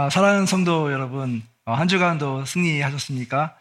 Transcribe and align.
아, 0.00 0.08
사랑하는 0.08 0.46
성도 0.46 0.90
여러분, 0.92 1.42
어, 1.66 1.74
한 1.74 1.86
주간도 1.86 2.46
승리하셨습니까? 2.46 3.54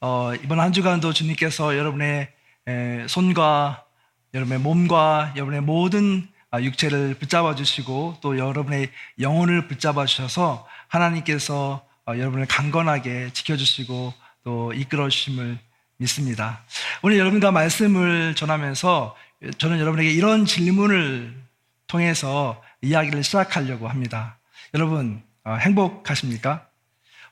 어, 0.00 0.32
이번 0.42 0.58
한 0.58 0.72
주간도 0.72 1.12
주님께서 1.12 1.78
여러분의 1.78 2.32
에, 2.66 3.06
손과 3.06 3.84
여러분의 4.34 4.58
몸과 4.58 5.32
여러분의 5.36 5.60
모든 5.60 6.26
아, 6.50 6.60
육체를 6.60 7.14
붙잡아 7.14 7.54
주시고 7.54 8.16
또 8.22 8.36
여러분의 8.36 8.90
영혼을 9.20 9.68
붙잡아 9.68 10.04
주셔서 10.06 10.66
하나님께서 10.88 11.86
어, 12.08 12.18
여러분을 12.18 12.46
강건하게 12.46 13.32
지켜주시고 13.32 14.14
또 14.42 14.72
이끌어 14.72 15.08
주심을 15.08 15.60
믿습니다. 15.98 16.64
오늘 17.02 17.18
여러분과 17.20 17.52
말씀을 17.52 18.34
전하면서 18.34 19.14
저는 19.58 19.78
여러분에게 19.78 20.10
이런 20.10 20.44
질문을 20.44 21.40
통해서 21.86 22.60
이야기를 22.82 23.22
시작하려고 23.22 23.86
합니다. 23.86 24.38
여러분, 24.74 25.22
어, 25.22 25.33
행복하십니까? 25.46 26.66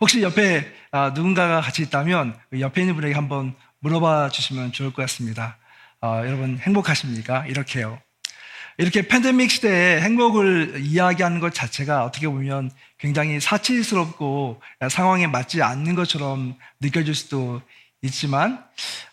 혹시 0.00 0.22
옆에 0.22 0.66
어, 0.90 1.10
누군가가 1.14 1.60
같이 1.60 1.82
있다면 1.82 2.36
그 2.50 2.60
옆에 2.60 2.82
있는 2.82 2.94
분에게 2.94 3.14
한번 3.14 3.54
물어봐 3.78 4.30
주시면 4.30 4.72
좋을 4.72 4.92
것 4.92 5.02
같습니다. 5.02 5.56
어, 6.00 6.22
여러분, 6.26 6.58
행복하십니까? 6.58 7.46
이렇게요. 7.46 8.00
이렇게 8.78 9.06
팬데믹 9.06 9.50
시대에 9.50 10.00
행복을 10.00 10.80
이야기하는 10.80 11.40
것 11.40 11.54
자체가 11.54 12.04
어떻게 12.04 12.26
보면 12.26 12.70
굉장히 12.98 13.38
사치스럽고 13.38 14.60
상황에 14.90 15.26
맞지 15.26 15.62
않는 15.62 15.94
것처럼 15.94 16.56
느껴질 16.80 17.14
수도 17.14 17.62
있지만, 18.02 18.64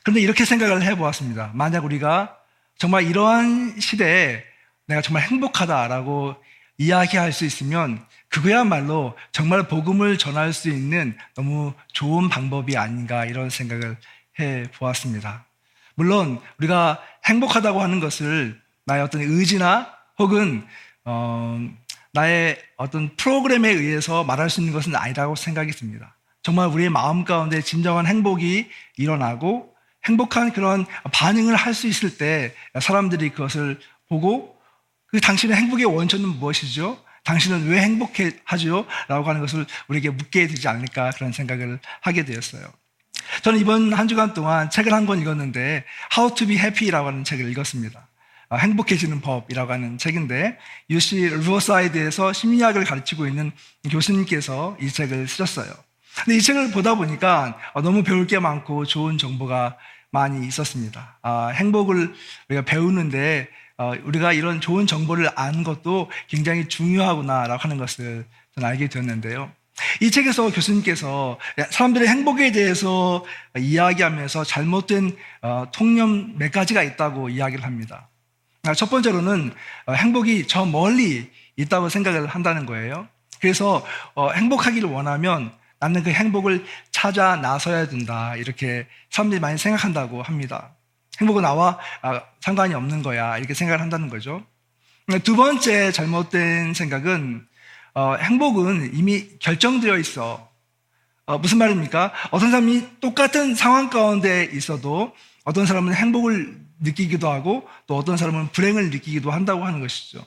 그런데 0.03 0.21
이렇게 0.21 0.45
생각을 0.45 0.81
해보았습니다. 0.83 1.51
만약 1.53 1.85
우리가 1.85 2.37
정말 2.77 3.03
이러한 3.03 3.79
시대에 3.79 4.43
내가 4.87 5.01
정말 5.01 5.23
행복하다라고 5.23 6.35
이야기할 6.77 7.33
수 7.33 7.45
있으면 7.45 8.03
그거야말로 8.29 9.17
정말 9.31 9.67
복음을 9.67 10.17
전할 10.17 10.53
수 10.53 10.69
있는 10.69 11.17
너무 11.35 11.73
좋은 11.93 12.29
방법이 12.29 12.77
아닌가 12.77 13.25
이런 13.25 13.49
생각을 13.49 13.97
해 14.39 14.63
보았습니다. 14.75 15.45
물론 15.95 16.39
우리가 16.59 17.01
행복하다고 17.25 17.81
하는 17.81 17.99
것을 17.99 18.59
나의 18.85 19.03
어떤 19.03 19.21
의지나 19.21 19.91
혹은 20.17 20.65
어, 21.05 21.59
나의 22.13 22.57
어떤 22.77 23.15
프로그램에 23.17 23.69
의해서 23.69 24.23
말할 24.23 24.49
수 24.49 24.61
있는 24.61 24.73
것은 24.73 24.95
아니라고 24.95 25.35
생각이 25.35 25.71
듭니다. 25.71 26.15
정말 26.41 26.67
우리의 26.67 26.89
마음 26.89 27.25
가운데 27.25 27.61
진정한 27.61 28.05
행복이 28.07 28.69
일어나고 28.97 29.73
행복한 30.05 30.53
그런 30.53 30.85
반응을 31.11 31.55
할 31.55 31.73
수 31.73 31.87
있을 31.87 32.17
때 32.17 32.55
사람들이 32.79 33.29
그것을 33.31 33.79
보고 34.07 34.57
그 35.07 35.19
당신의 35.19 35.57
행복의 35.57 35.85
원천은 35.85 36.27
무엇이죠? 36.39 36.97
당신은 37.29 37.67
왜 37.67 37.81
행복해 37.81 38.31
하죠? 38.43 38.87
라고 39.07 39.29
하는 39.29 39.39
것을 39.39 39.63
우리에게 39.87 40.09
묻게 40.09 40.47
되지 40.47 40.67
않을까 40.67 41.11
그런 41.11 41.31
생각을 41.31 41.79
하게 42.01 42.25
되었어요. 42.25 42.63
저는 43.43 43.59
이번 43.59 43.93
한 43.93 44.07
주간 44.07 44.33
동안 44.33 44.71
책을 44.71 44.91
한 44.91 45.05
권 45.05 45.21
읽었는데 45.21 45.85
How 46.17 46.33
to 46.33 46.47
be 46.47 46.57
happy라고 46.57 47.07
하는 47.07 47.23
책을 47.23 47.47
읽었습니다. 47.51 48.07
아, 48.49 48.57
행복해지는 48.57 49.21
법이라고 49.21 49.71
하는 49.71 49.99
책인데 49.99 50.57
UC 50.89 51.29
리버사이드에서 51.37 52.33
심리학을 52.33 52.83
가르치고 52.83 53.27
있는 53.27 53.51
교수님께서 53.91 54.75
이 54.81 54.89
책을 54.89 55.27
쓰셨어요. 55.27 55.71
근데 56.25 56.35
이 56.35 56.41
책을 56.41 56.71
보다 56.71 56.95
보니까 56.95 57.59
너무 57.75 58.01
배울 58.01 58.25
게 58.25 58.39
많고 58.39 58.85
좋은 58.85 59.19
정보가 59.19 59.77
많이 60.09 60.47
있었습니다. 60.47 61.19
아, 61.21 61.49
행복을 61.49 62.11
우리가 62.49 62.65
배우는데 62.65 63.47
어, 63.49 63.68
우리가 64.03 64.33
이런 64.33 64.59
좋은 64.59 64.85
정보를 64.85 65.29
아는 65.35 65.63
것도 65.63 66.11
굉장히 66.27 66.67
중요하구나라고 66.67 67.61
하는 67.61 67.77
것을 67.77 68.25
저는 68.55 68.69
알게 68.69 68.89
되었는데요. 68.89 69.51
이 70.01 70.11
책에서 70.11 70.51
교수님께서 70.51 71.39
사람들의 71.69 72.07
행복에 72.07 72.51
대해서 72.51 73.23
이야기하면서 73.57 74.43
잘못된 74.43 75.15
어, 75.41 75.65
통념 75.73 76.37
몇 76.37 76.51
가지가 76.51 76.83
있다고 76.83 77.29
이야기를 77.29 77.63
합니다. 77.63 78.09
아, 78.63 78.73
첫 78.73 78.89
번째로는 78.89 79.53
어, 79.85 79.93
행복이 79.93 80.47
저 80.47 80.65
멀리 80.65 81.31
있다고 81.55 81.89
생각을 81.89 82.27
한다는 82.27 82.65
거예요. 82.65 83.07
그래서 83.39 83.85
행복하기를 84.17 84.89
원하면 84.89 85.53
나는 85.79 86.03
그 86.03 86.09
행복을 86.09 86.65
찾아 86.91 87.37
나서야 87.37 87.87
된다. 87.87 88.35
이렇게 88.35 88.85
사람들이 89.09 89.39
많이 89.39 89.57
생각한다고 89.57 90.21
합니다. 90.21 90.73
행복은 91.21 91.41
나와 91.41 91.77
아, 92.01 92.21
상관이 92.41 92.73
없는 92.73 93.03
거야. 93.03 93.37
이렇게 93.37 93.53
생각을 93.53 93.81
한다는 93.81 94.09
거죠. 94.09 94.43
두 95.23 95.35
번째 95.35 95.91
잘못된 95.91 96.73
생각은 96.73 97.45
어, 97.95 98.15
행복은 98.15 98.91
이미 98.93 99.27
결정되어 99.39 99.97
있어. 99.97 100.47
어, 101.25 101.37
무슨 101.37 101.57
말입니까? 101.57 102.13
어떤 102.31 102.51
사람이 102.51 102.99
똑같은 103.01 103.55
상황 103.55 103.89
가운데 103.89 104.49
있어도 104.53 105.13
어떤 105.43 105.65
사람은 105.65 105.93
행복을 105.93 106.59
느끼기도 106.79 107.29
하고 107.29 107.67
또 107.87 107.97
어떤 107.97 108.17
사람은 108.17 108.49
불행을 108.51 108.89
느끼기도 108.91 109.31
한다고 109.31 109.65
하는 109.65 109.79
것이죠. 109.79 110.23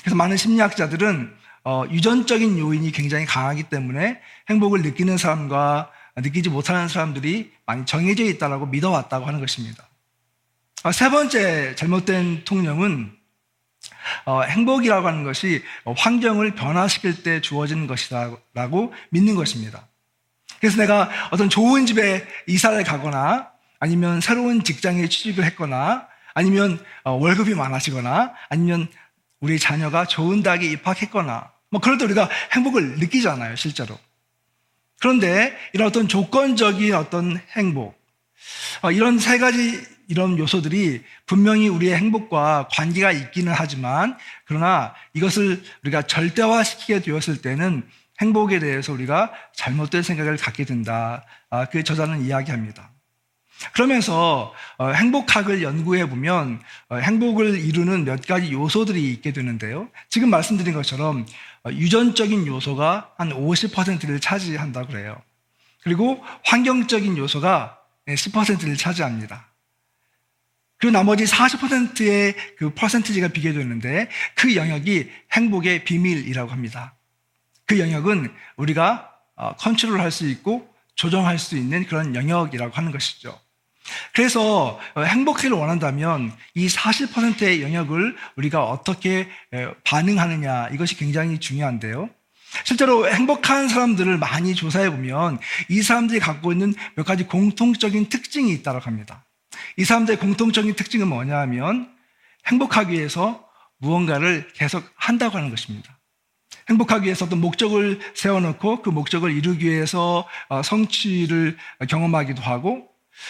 그래서 0.00 0.16
많은 0.16 0.36
심리학자들은 0.36 1.34
어, 1.64 1.84
유전적인 1.90 2.58
요인이 2.58 2.90
굉장히 2.92 3.24
강하기 3.24 3.64
때문에 3.64 4.20
행복을 4.50 4.82
느끼는 4.82 5.16
사람과 5.16 5.90
느끼지 6.16 6.50
못하는 6.50 6.88
사람들이 6.88 7.52
많이 7.66 7.86
정해져 7.86 8.24
있다고 8.24 8.66
믿어왔다고 8.66 9.26
하는 9.26 9.40
것입니다. 9.40 9.88
아, 10.84 10.90
세 10.90 11.10
번째 11.10 11.76
잘못된 11.76 12.44
통념은 12.44 13.12
어, 14.24 14.42
행복이라고 14.42 15.06
하는 15.06 15.22
것이 15.22 15.62
환경을 15.84 16.56
변화시킬 16.56 17.22
때 17.22 17.40
주어지는 17.40 17.86
것이다라고 17.86 18.92
믿는 19.10 19.36
것입니다. 19.36 19.86
그래서 20.58 20.76
내가 20.78 21.08
어떤 21.30 21.48
좋은 21.48 21.86
집에 21.86 22.26
이사를 22.48 22.82
가거나 22.82 23.50
아니면 23.78 24.20
새로운 24.20 24.64
직장에 24.64 25.08
취직을 25.08 25.44
했거나 25.44 26.08
아니면 26.34 26.84
어, 27.04 27.12
월급이 27.12 27.54
많아지거나 27.54 28.34
아니면 28.48 28.88
우리 29.40 29.60
자녀가 29.60 30.04
좋은 30.04 30.42
대학에 30.42 30.66
입학했거나 30.66 31.50
뭐 31.70 31.80
그럴 31.80 31.96
때 31.96 32.04
우리가 32.04 32.28
행복을 32.52 32.98
느끼잖아요, 32.98 33.54
실제로. 33.54 33.98
그런데 35.00 35.56
이런 35.72 35.88
어떤 35.88 36.06
조건적인 36.06 36.94
어떤 36.94 37.40
행복, 37.56 38.00
어, 38.82 38.90
이런 38.90 39.18
세 39.18 39.38
가지 39.38 39.91
이런 40.08 40.38
요소들이 40.38 41.02
분명히 41.26 41.68
우리의 41.68 41.96
행복과 41.96 42.68
관계가 42.70 43.12
있기는 43.12 43.52
하지만 43.54 44.16
그러나 44.46 44.94
이것을 45.14 45.62
우리가 45.82 46.02
절대화시키게 46.02 47.00
되었을 47.00 47.42
때는 47.42 47.86
행복에 48.20 48.58
대해서 48.58 48.92
우리가 48.92 49.32
잘못된 49.54 50.02
생각을 50.02 50.36
갖게 50.36 50.64
된다. 50.64 51.24
아, 51.50 51.64
그 51.66 51.82
저자는 51.82 52.24
이야기합니다. 52.24 52.90
그러면서 53.72 54.52
어, 54.78 54.90
행복학을 54.90 55.62
연구해 55.62 56.08
보면 56.08 56.60
어, 56.88 56.96
행복을 56.96 57.58
이루는 57.58 58.04
몇 58.04 58.26
가지 58.26 58.52
요소들이 58.52 59.12
있게 59.12 59.32
되는데요. 59.32 59.88
지금 60.08 60.30
말씀드린 60.30 60.74
것처럼 60.74 61.26
어, 61.64 61.70
유전적인 61.70 62.46
요소가 62.46 63.12
한 63.18 63.30
50%를 63.30 64.20
차지한다고 64.20 64.88
그래요. 64.88 65.20
그리고 65.82 66.22
환경적인 66.44 67.16
요소가 67.16 67.78
10%를 68.08 68.76
차지합니다. 68.76 69.51
그 70.82 70.88
나머지 70.88 71.22
40%의 71.22 72.34
그 72.58 72.74
퍼센티지가 72.74 73.28
비교되는데 73.28 74.08
그 74.34 74.56
영역이 74.56 75.08
행복의 75.30 75.84
비밀이라고 75.84 76.50
합니다. 76.50 76.96
그 77.66 77.78
영역은 77.78 78.34
우리가 78.56 79.08
어, 79.36 79.54
컨트롤 79.58 80.00
할 80.00 80.10
수 80.10 80.28
있고 80.28 80.68
조정할 80.96 81.38
수 81.38 81.56
있는 81.56 81.86
그런 81.86 82.16
영역이라고 82.16 82.74
하는 82.74 82.90
것이죠. 82.90 83.38
그래서 84.12 84.80
어, 84.96 85.02
행복해를 85.02 85.56
원한다면 85.56 86.32
이 86.54 86.66
40%의 86.66 87.62
영역을 87.62 88.16
우리가 88.34 88.64
어떻게 88.64 89.28
반응하느냐 89.84 90.70
이것이 90.70 90.96
굉장히 90.96 91.38
중요한데요. 91.38 92.10
실제로 92.64 93.08
행복한 93.08 93.68
사람들을 93.68 94.18
많이 94.18 94.56
조사해 94.56 94.90
보면 94.90 95.38
이 95.68 95.80
사람들이 95.80 96.18
갖고 96.18 96.50
있는 96.50 96.74
몇 96.96 97.06
가지 97.06 97.22
공통적인 97.22 98.08
특징이 98.08 98.52
있다고 98.52 98.80
합니다. 98.80 99.24
이 99.76 99.84
사람들의 99.84 100.18
공통적인 100.18 100.74
특징은 100.74 101.08
뭐냐 101.08 101.38
하면 101.40 101.90
행복하기 102.46 102.92
위해서 102.92 103.46
무언가를 103.78 104.48
계속 104.54 104.84
한다고 104.94 105.38
하는 105.38 105.50
것입니다. 105.50 105.98
행복하기 106.68 107.06
위해서 107.06 107.24
어떤 107.24 107.40
목적을 107.40 108.00
세워놓고 108.14 108.82
그 108.82 108.90
목적을 108.90 109.32
이루기 109.32 109.66
위해서 109.66 110.26
어, 110.48 110.62
성취를 110.62 111.56
경험하기도 111.88 112.40
하고 112.42 112.88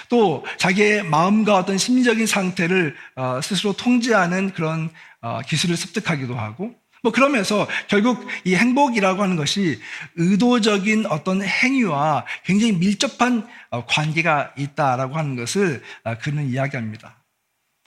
또 0.09 0.45
자기의 0.59 1.05
마음과 1.05 1.57
어떤 1.57 1.79
심리적인 1.79 2.27
상태를 2.27 2.95
어, 3.17 3.41
스스로 3.43 3.73
통제하는 3.73 4.53
그런 4.53 4.91
어, 5.21 5.41
기술을 5.47 5.77
습득하기도 5.77 6.35
하고 6.35 6.75
뭐 7.03 7.11
그러면서 7.11 7.69
결국 7.89 8.27
이 8.45 8.55
행복이라고 8.55 9.23
하는 9.23 9.37
것이 9.37 9.81
의도적인 10.17 11.07
어떤 11.07 11.43
행위와 11.43 12.25
굉장히 12.45 12.73
밀접한 12.73 13.47
어, 13.71 13.85
관계가 13.87 14.55
있다라고 14.57 15.17
하는 15.17 15.37
것을 15.37 15.83
어, 16.05 16.17
그는 16.19 16.49
이야기합니다. 16.49 17.17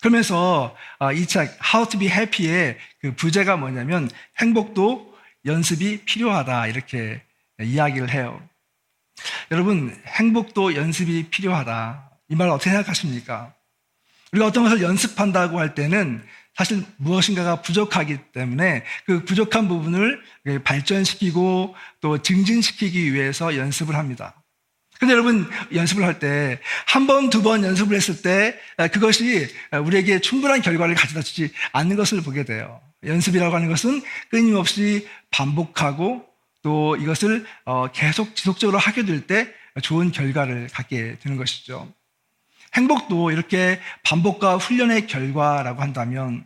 그러면서 0.01 0.75
어, 0.99 1.11
이책 1.13 1.57
How 1.73 1.89
to 1.89 1.99
be 1.99 2.09
Happy의 2.09 2.77
그 2.99 3.15
부제가 3.15 3.55
뭐냐면 3.57 4.09
행복도 4.39 5.15
연습이 5.45 6.03
필요하다. 6.03 6.67
이렇게 6.67 7.21
이야기를 7.61 8.11
해요. 8.11 8.41
여러분, 9.51 9.95
행복도 10.07 10.75
연습이 10.75 11.29
필요하다. 11.29 12.09
이 12.29 12.35
말 12.35 12.49
어떻게 12.49 12.71
생각하십니까? 12.71 13.53
우리가 14.31 14.47
어떤 14.47 14.63
것을 14.63 14.81
연습한다고 14.81 15.59
할 15.59 15.75
때는 15.75 16.25
사실 16.57 16.83
무엇인가가 16.97 17.61
부족하기 17.61 18.17
때문에 18.33 18.83
그 19.05 19.25
부족한 19.25 19.67
부분을 19.67 20.21
발전시키고 20.63 21.75
또 22.01 22.21
증진시키기 22.21 23.13
위해서 23.13 23.55
연습을 23.57 23.95
합니다. 23.95 24.35
근데 24.99 25.13
여러분 25.13 25.49
연습을 25.73 26.05
할 26.05 26.19
때 26.19 26.59
한 26.87 27.05
번, 27.07 27.29
두 27.29 27.41
번 27.43 27.63
연습을 27.63 27.95
했을 27.97 28.21
때 28.21 28.57
그것이 28.93 29.47
우리에게 29.83 30.19
충분한 30.19 30.61
결과를 30.61 30.95
가져다 30.95 31.21
주지 31.21 31.51
않는 31.73 31.97
것을 31.97 32.21
보게 32.21 32.45
돼요. 32.45 32.79
연습이라고 33.05 33.53
하는 33.53 33.67
것은 33.69 34.01
끊임없이 34.29 35.07
반복하고 35.31 36.25
또 36.63 36.95
이것을 36.95 37.45
어, 37.65 37.87
계속 37.91 38.35
지속적으로 38.35 38.77
하게 38.77 39.03
될 39.05 39.27
때 39.27 39.53
좋은 39.81 40.11
결과를 40.11 40.69
갖게 40.71 41.17
되는 41.21 41.37
것이죠. 41.37 41.91
행복도 42.75 43.31
이렇게 43.31 43.79
반복과 44.03 44.57
훈련의 44.57 45.07
결과라고 45.07 45.81
한다면 45.81 46.45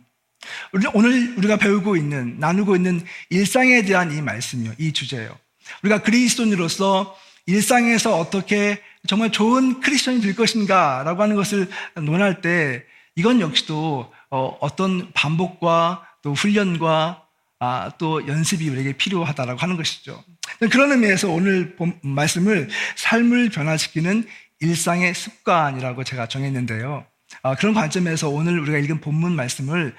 오늘 0.94 1.34
우리가 1.36 1.56
배우고 1.56 1.96
있는 1.96 2.38
나누고 2.38 2.76
있는 2.76 3.04
일상에 3.28 3.82
대한 3.82 4.12
이 4.12 4.22
말씀이요, 4.22 4.72
이 4.78 4.92
주제예요. 4.92 5.36
우리가 5.82 6.02
그리스도인으로서 6.02 7.16
일상에서 7.46 8.18
어떻게 8.18 8.80
정말 9.06 9.32
좋은 9.32 9.80
크리스천이 9.80 10.20
될 10.20 10.34
것인가라고 10.34 11.22
하는 11.22 11.36
것을 11.36 11.68
논할 11.96 12.40
때 12.40 12.84
이건 13.16 13.40
역시도 13.40 14.12
어, 14.30 14.58
어떤 14.60 15.10
반복과 15.12 16.06
또 16.22 16.32
훈련과 16.32 17.24
아, 17.62 17.92
또 17.98 18.26
연습이 18.26 18.68
우리에게 18.70 18.94
필요하다라고 18.94 19.58
하는 19.58 19.76
것이죠. 19.76 20.22
그런 20.70 20.92
의미에서 20.92 21.28
오늘 21.28 21.76
말씀을 22.02 22.70
삶을 22.96 23.50
변화시키는 23.50 24.26
일상의 24.60 25.14
습관이라고 25.14 26.04
제가 26.04 26.28
정했는데요. 26.28 27.04
아, 27.42 27.54
그런 27.56 27.74
관점에서 27.74 28.28
오늘 28.28 28.58
우리가 28.60 28.78
읽은 28.78 29.00
본문 29.00 29.34
말씀을 29.34 29.94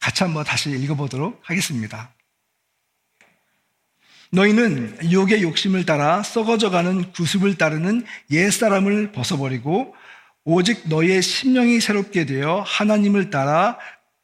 같이 0.00 0.22
한번 0.22 0.44
다시 0.44 0.70
읽어보도록 0.70 1.40
하겠습니다. 1.44 2.14
너희는 4.30 5.10
육의 5.10 5.42
욕심을 5.42 5.84
따라 5.84 6.22
썩어져가는 6.22 7.12
구습을 7.12 7.58
따르는 7.58 8.04
옛사람을 8.30 9.12
벗어버리고 9.12 9.94
오직 10.44 10.88
너희의 10.88 11.22
심령이 11.22 11.80
새롭게 11.80 12.26
되어 12.26 12.62
하나님을 12.66 13.30
따라 13.30 13.78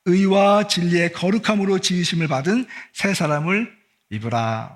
의와 0.06 0.66
진리의 0.66 1.12
거룩함으로 1.12 1.78
지으심을 1.78 2.26
받은 2.26 2.66
새 2.92 3.14
사람을 3.14 3.70
입으라. 4.10 4.74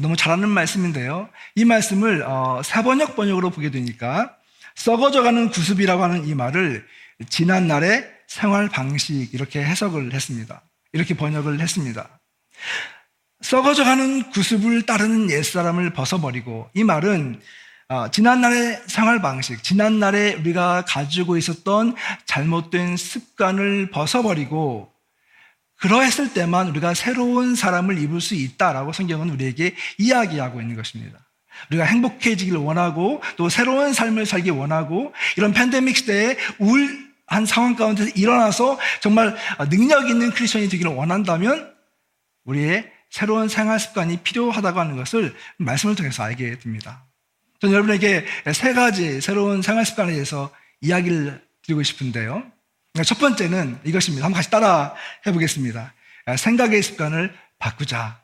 너무 0.00 0.16
잘하는 0.16 0.48
말씀인데요. 0.48 1.28
이 1.54 1.64
말씀을 1.64 2.22
어, 2.22 2.62
사번역 2.64 3.16
번역으로 3.16 3.50
보게 3.50 3.70
되니까 3.70 4.34
썩어져가는 4.80 5.50
구습이라고 5.50 6.02
하는 6.02 6.26
이 6.26 6.34
말을 6.34 6.86
지난 7.28 7.66
날의 7.66 8.10
생활 8.26 8.70
방식 8.70 9.34
이렇게 9.34 9.62
해석을 9.62 10.14
했습니다. 10.14 10.62
이렇게 10.94 11.14
번역을 11.14 11.60
했습니다. 11.60 12.08
썩어져가는 13.42 14.30
구습을 14.30 14.86
따르는 14.86 15.30
옛사람을 15.30 15.92
벗어버리고 15.92 16.70
이 16.72 16.84
말은 16.84 17.42
어, 17.88 18.10
지난날의 18.10 18.84
생활 18.86 19.20
방식, 19.20 19.62
지난날에 19.62 20.34
우리가 20.34 20.84
가지고 20.86 21.36
있었던 21.36 21.94
잘못된 22.24 22.96
습관을 22.96 23.90
벗어버리고 23.90 24.90
그러했을 25.76 26.32
때만 26.32 26.68
우리가 26.68 26.94
새로운 26.94 27.54
사람을 27.54 27.98
입을 27.98 28.20
수 28.20 28.34
있다라고 28.34 28.92
성경은 28.92 29.28
우리에게 29.30 29.74
이야기하고 29.98 30.60
있는 30.60 30.76
것입니다. 30.76 31.18
우리가 31.70 31.84
행복해지길 31.84 32.56
원하고 32.56 33.22
또 33.36 33.48
새로운 33.48 33.92
삶을 33.92 34.26
살기 34.26 34.50
원하고 34.50 35.12
이런 35.36 35.52
팬데믹 35.52 35.96
시대에 35.96 36.36
우울한 36.58 37.46
상황 37.46 37.76
가운데서 37.76 38.10
일어나서 38.14 38.78
정말 39.00 39.36
능력 39.70 40.08
있는 40.08 40.30
크리스천이 40.30 40.68
되기를 40.68 40.92
원한다면 40.92 41.72
우리의 42.44 42.90
새로운 43.10 43.48
생활 43.48 43.78
습관이 43.80 44.18
필요하다고 44.18 44.80
하는 44.80 44.96
것을 44.96 45.34
말씀을 45.58 45.96
통해서 45.96 46.22
알게 46.22 46.58
됩니다. 46.58 47.04
저는 47.60 47.74
여러분에게 47.74 48.24
세 48.54 48.72
가지 48.72 49.20
새로운 49.20 49.62
생활 49.62 49.84
습관에 49.84 50.12
대해서 50.12 50.50
이야기를 50.80 51.44
드리고 51.62 51.82
싶은데요. 51.82 52.42
첫 53.04 53.18
번째는 53.18 53.78
이것입니다. 53.84 54.24
한번 54.24 54.38
같이 54.38 54.50
따라 54.50 54.94
해보겠습니다. 55.26 55.92
생각의 56.38 56.82
습관을 56.82 57.34
바꾸자. 57.58 58.20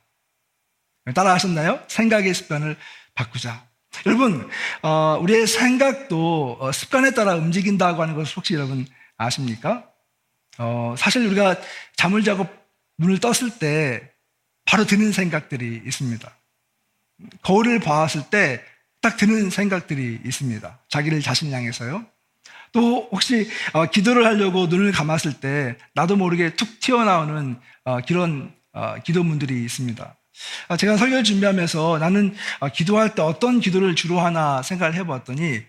따라 1.14 1.34
하셨나요? 1.34 1.80
생각의 1.88 2.34
습관을 2.34 2.76
바꾸자. 3.16 3.66
여러분, 4.06 4.48
어, 4.82 5.18
우리의 5.20 5.48
생각도 5.48 6.58
어, 6.60 6.70
습관에 6.70 7.10
따라 7.10 7.34
움직인다고 7.34 8.00
하는 8.00 8.14
것을 8.14 8.36
혹시 8.36 8.54
여러분 8.54 8.86
아십니까? 9.16 9.90
어, 10.58 10.94
사실 10.96 11.26
우리가 11.26 11.56
잠을 11.96 12.22
자고 12.22 12.46
눈을 12.98 13.18
떴을 13.18 13.58
때 13.58 14.12
바로 14.64 14.84
드는 14.84 15.10
생각들이 15.10 15.82
있습니다. 15.84 16.32
거울을 17.42 17.80
봤을 17.80 18.22
때 18.30 18.62
딱 19.06 19.16
드는 19.16 19.50
생각들이 19.50 20.20
있습니다. 20.24 20.80
자기를 20.88 21.20
자신 21.20 21.52
향해서요. 21.52 22.04
또 22.72 23.08
혹시 23.12 23.48
어, 23.72 23.86
기도를 23.86 24.26
하려고 24.26 24.66
눈을 24.66 24.90
감았을 24.90 25.34
때 25.34 25.76
나도 25.94 26.16
모르게 26.16 26.56
툭 26.56 26.80
튀어나오는 26.80 27.56
어, 27.84 28.00
그런 28.00 28.52
어, 28.72 28.96
기도문들이 29.04 29.62
있습니다. 29.64 30.16
아, 30.68 30.76
제가 30.76 30.96
설교를 30.96 31.24
준비하면서 31.24 31.98
나는 31.98 32.34
기도할 32.74 33.14
때 33.14 33.22
어떤 33.22 33.60
기도를 33.60 33.94
주로 33.94 34.20
하나 34.20 34.62
생각을 34.62 34.94
해보았더니 34.94 35.62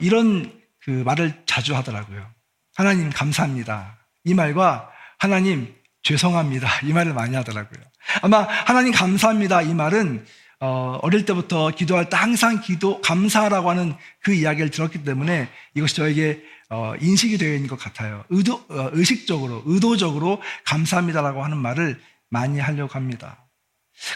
이런 0.00 0.52
그 0.82 0.90
말을 0.90 1.42
자주 1.46 1.74
하더라고요. 1.74 2.26
하나님 2.74 3.10
감사합니다. 3.10 3.98
이 4.24 4.34
말과 4.34 4.90
하나님 5.18 5.74
죄송합니다. 6.02 6.68
이 6.84 6.92
말을 6.92 7.14
많이 7.14 7.34
하더라고요. 7.34 7.82
아마 8.22 8.42
하나님 8.42 8.92
감사합니다. 8.92 9.62
이 9.62 9.74
말은 9.74 10.24
어, 10.60 10.98
어릴 11.02 11.26
때부터 11.26 11.70
기도할 11.70 12.08
때 12.08 12.16
항상 12.16 12.60
기도, 12.62 13.00
감사라고 13.02 13.68
하는 13.68 13.94
그 14.22 14.32
이야기를 14.32 14.70
들었기 14.70 15.04
때문에 15.04 15.48
이것이 15.74 15.96
저에게 15.96 16.42
어, 16.70 16.94
인식이 17.00 17.38
되어 17.38 17.54
있는 17.54 17.68
것 17.68 17.78
같아요. 17.78 18.24
의도, 18.30 18.64
어, 18.68 18.88
의식적으로, 18.92 19.62
의도적으로 19.66 20.40
감사합니다라고 20.64 21.44
하는 21.44 21.58
말을 21.58 22.00
많이 22.30 22.58
하려고 22.58 22.94
합니다. 22.94 23.45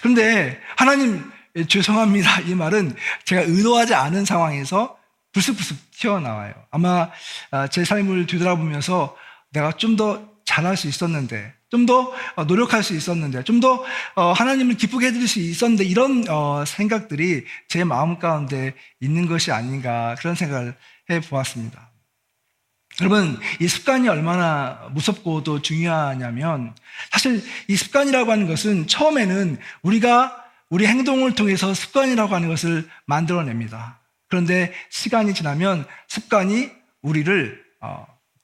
그런데 0.03 0.61
하나님 0.77 1.31
죄송합니다. 1.69 2.41
이 2.43 2.55
말은 2.55 2.95
제가 3.25 3.43
의도하지 3.43 3.95
않은 3.95 4.25
상황에서 4.25 4.97
불쑥불쑥 5.33 5.91
튀어나와요. 5.93 6.55
아마 6.71 7.11
아, 7.51 7.69
제 7.69 7.85
삶을 7.85 8.27
뒤돌아보면서 8.27 9.17
내가 9.53 9.73
좀 9.73 9.97
더 9.97 10.31
잘할 10.51 10.77
수 10.77 10.89
있었는데, 10.89 11.55
좀더 11.71 12.13
어, 12.35 12.45
노력할 12.45 12.83
수 12.83 12.97
있었는데, 12.97 13.45
좀더 13.45 13.85
어, 14.17 14.33
하나님을 14.33 14.77
기쁘게 14.77 15.07
해드릴 15.07 15.29
수 15.29 15.39
있었는데, 15.39 15.85
이런 15.85 16.29
어, 16.29 16.65
생각들이 16.67 17.45
제 17.69 17.85
마음 17.85 18.19
가운데 18.19 18.75
있는 18.99 19.29
것이 19.29 19.53
아닌가, 19.53 20.17
그런 20.19 20.35
생각을 20.35 20.75
해 21.09 21.21
보았습니다. 21.21 21.90
여러분, 23.01 23.39
이 23.61 23.67
습관이 23.67 24.09
얼마나 24.09 24.91
무섭고 24.93 25.43
또 25.43 25.63
중요하냐면, 25.63 26.75
사실 27.11 27.43
이 27.67 27.77
습관이라고 27.77 28.31
하는 28.31 28.47
것은 28.47 28.87
처음에는 28.87 29.59
우리가 29.83 30.45
우리 30.69 30.87
행동을 30.87 31.35
통해서 31.35 31.73
습관이라고 31.75 32.35
하는 32.35 32.49
것을 32.49 32.89
만들어냅니다. 33.07 34.01
그런데 34.29 34.73
시간이 34.91 35.35
지나면 35.35 35.87
습관이 36.09 36.71
우리를 37.03 37.61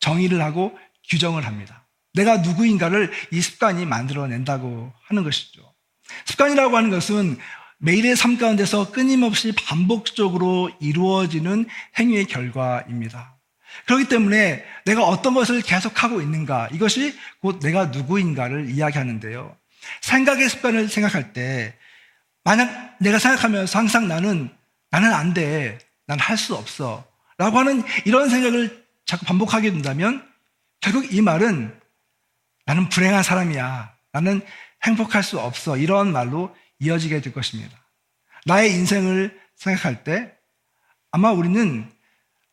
정의를 0.01 0.43
하고 0.43 0.77
규정을 1.09 1.47
합니다. 1.47 1.87
내가 2.15 2.39
누구인가를 2.39 3.13
이 3.31 3.41
습관이 3.41 3.87
만들어낸다고 3.87 4.93
하는 5.07 5.23
것이죠. 5.23 5.63
습관이라고 6.25 6.77
하는 6.77 6.91
것은 6.91 7.39
매일의 7.79 8.17
삶 8.17 8.39
가운데서 8.39 8.91
끊임없이 8.91 9.53
반복적으로 9.53 10.71
이루어지는 10.81 11.67
행위의 11.99 12.25
결과입니다. 12.25 13.36
그렇기 13.85 14.09
때문에 14.09 14.65
내가 14.85 15.05
어떤 15.05 15.35
것을 15.35 15.61
계속하고 15.63 16.21
있는가, 16.23 16.69
이것이 16.73 17.17
곧 17.41 17.61
내가 17.61 17.87
누구인가를 17.87 18.71
이야기하는데요. 18.71 19.57
생각의 20.01 20.49
습관을 20.49 20.89
생각할 20.89 21.33
때, 21.33 21.77
만약 22.45 22.97
내가 23.01 23.19
생각하면서 23.19 23.79
항상 23.79 24.09
나는, 24.09 24.51
나는 24.91 25.13
안 25.13 25.35
돼. 25.35 25.79
난 26.07 26.19
할 26.21 26.37
수 26.37 26.55
없어. 26.55 27.05
라고 27.39 27.59
하는 27.59 27.83
이런 28.05 28.29
생각을 28.29 28.87
자꾸 29.05 29.27
반복하게 29.27 29.71
된다면, 29.73 30.27
결국 30.81 31.13
이 31.13 31.21
말은 31.21 31.79
나는 32.65 32.89
불행한 32.89 33.23
사람이야. 33.23 33.93
나는 34.13 34.41
행복할 34.85 35.23
수 35.23 35.39
없어. 35.39 35.77
이런 35.77 36.13
말로 36.13 36.55
이어지게 36.79 37.21
될 37.21 37.33
것입니다. 37.33 37.77
나의 38.45 38.73
인생을 38.73 39.39
생각할 39.57 40.05
때 40.05 40.33
아마 41.11 41.33
우리는 41.33 41.91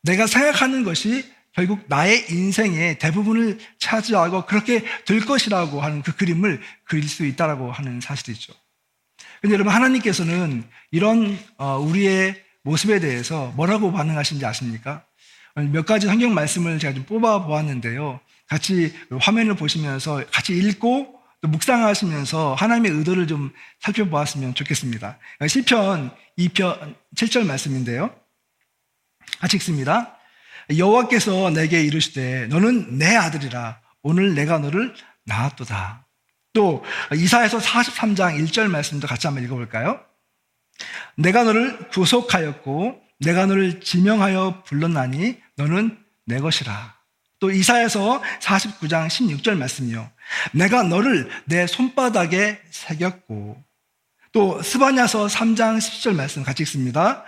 내가 0.04 0.26
생각하는 0.26 0.84
것이 0.84 1.24
결국 1.52 1.84
나의 1.88 2.26
인생의 2.30 2.98
대부분을 2.98 3.58
차지하고 3.78 4.44
그렇게 4.46 4.84
될 5.04 5.24
것이라고 5.24 5.80
하는 5.80 6.02
그 6.02 6.14
그림을 6.16 6.60
그릴 6.84 7.08
수 7.08 7.24
있다라고 7.24 7.70
하는 7.70 8.00
사실이죠. 8.00 8.52
근데 9.40 9.54
여러분 9.54 9.72
하나님께서는 9.72 10.64
이런 10.90 11.38
어, 11.58 11.78
우리의 11.78 12.42
모습에 12.62 12.98
대해서 12.98 13.52
뭐라고 13.56 13.92
반응하신지 13.92 14.44
아십니까? 14.44 15.04
몇 15.54 15.86
가지 15.86 16.06
성경 16.06 16.34
말씀을 16.34 16.78
제가 16.78 16.94
좀 16.94 17.04
뽑아 17.04 17.44
보았는데요. 17.44 18.20
같이 18.48 18.92
화면을 19.20 19.54
보시면서 19.54 20.24
같이 20.32 20.56
읽고 20.56 21.14
또 21.40 21.48
묵상하시면서 21.48 22.54
하나님의 22.54 22.90
의도를 22.92 23.26
좀 23.26 23.52
살펴보았으면 23.80 24.54
좋겠습니다. 24.54 25.18
시편 25.46 26.10
2편 26.38 26.94
7절 27.14 27.46
말씀인데요. 27.46 28.10
같이 29.40 29.56
읽습니다. 29.56 30.16
여호와께서 30.76 31.50
내게 31.50 31.82
이르시되 31.82 32.46
너는 32.46 32.98
내 32.98 33.14
아들이라 33.16 33.80
오늘 34.02 34.34
내가 34.34 34.58
너를 34.58 34.94
낳았도다. 35.24 36.06
또 36.52 36.84
이사에서 37.14 37.58
43장 37.58 38.40
1절 38.44 38.68
말씀도 38.68 39.06
같이 39.06 39.26
한번 39.26 39.44
읽어볼까요? 39.44 40.00
내가 41.16 41.44
너를 41.44 41.88
구속하였고 41.88 43.00
내가 43.20 43.46
너를 43.46 43.80
지명하여 43.80 44.62
불렀나니 44.66 45.40
너는 45.56 45.98
내 46.26 46.38
것이라. 46.38 46.94
또 47.40 47.50
이사에서 47.50 48.22
49장 48.40 49.08
16절 49.08 49.56
말씀이요. 49.56 50.10
내가 50.52 50.82
너를 50.82 51.28
내 51.44 51.66
손바닥에 51.66 52.60
새겼고 52.70 53.62
또 54.32 54.62
스바냐서 54.62 55.26
3장 55.26 55.78
10절 55.78 56.14
말씀 56.14 56.42
같이 56.42 56.62
읽습니다. 56.62 57.24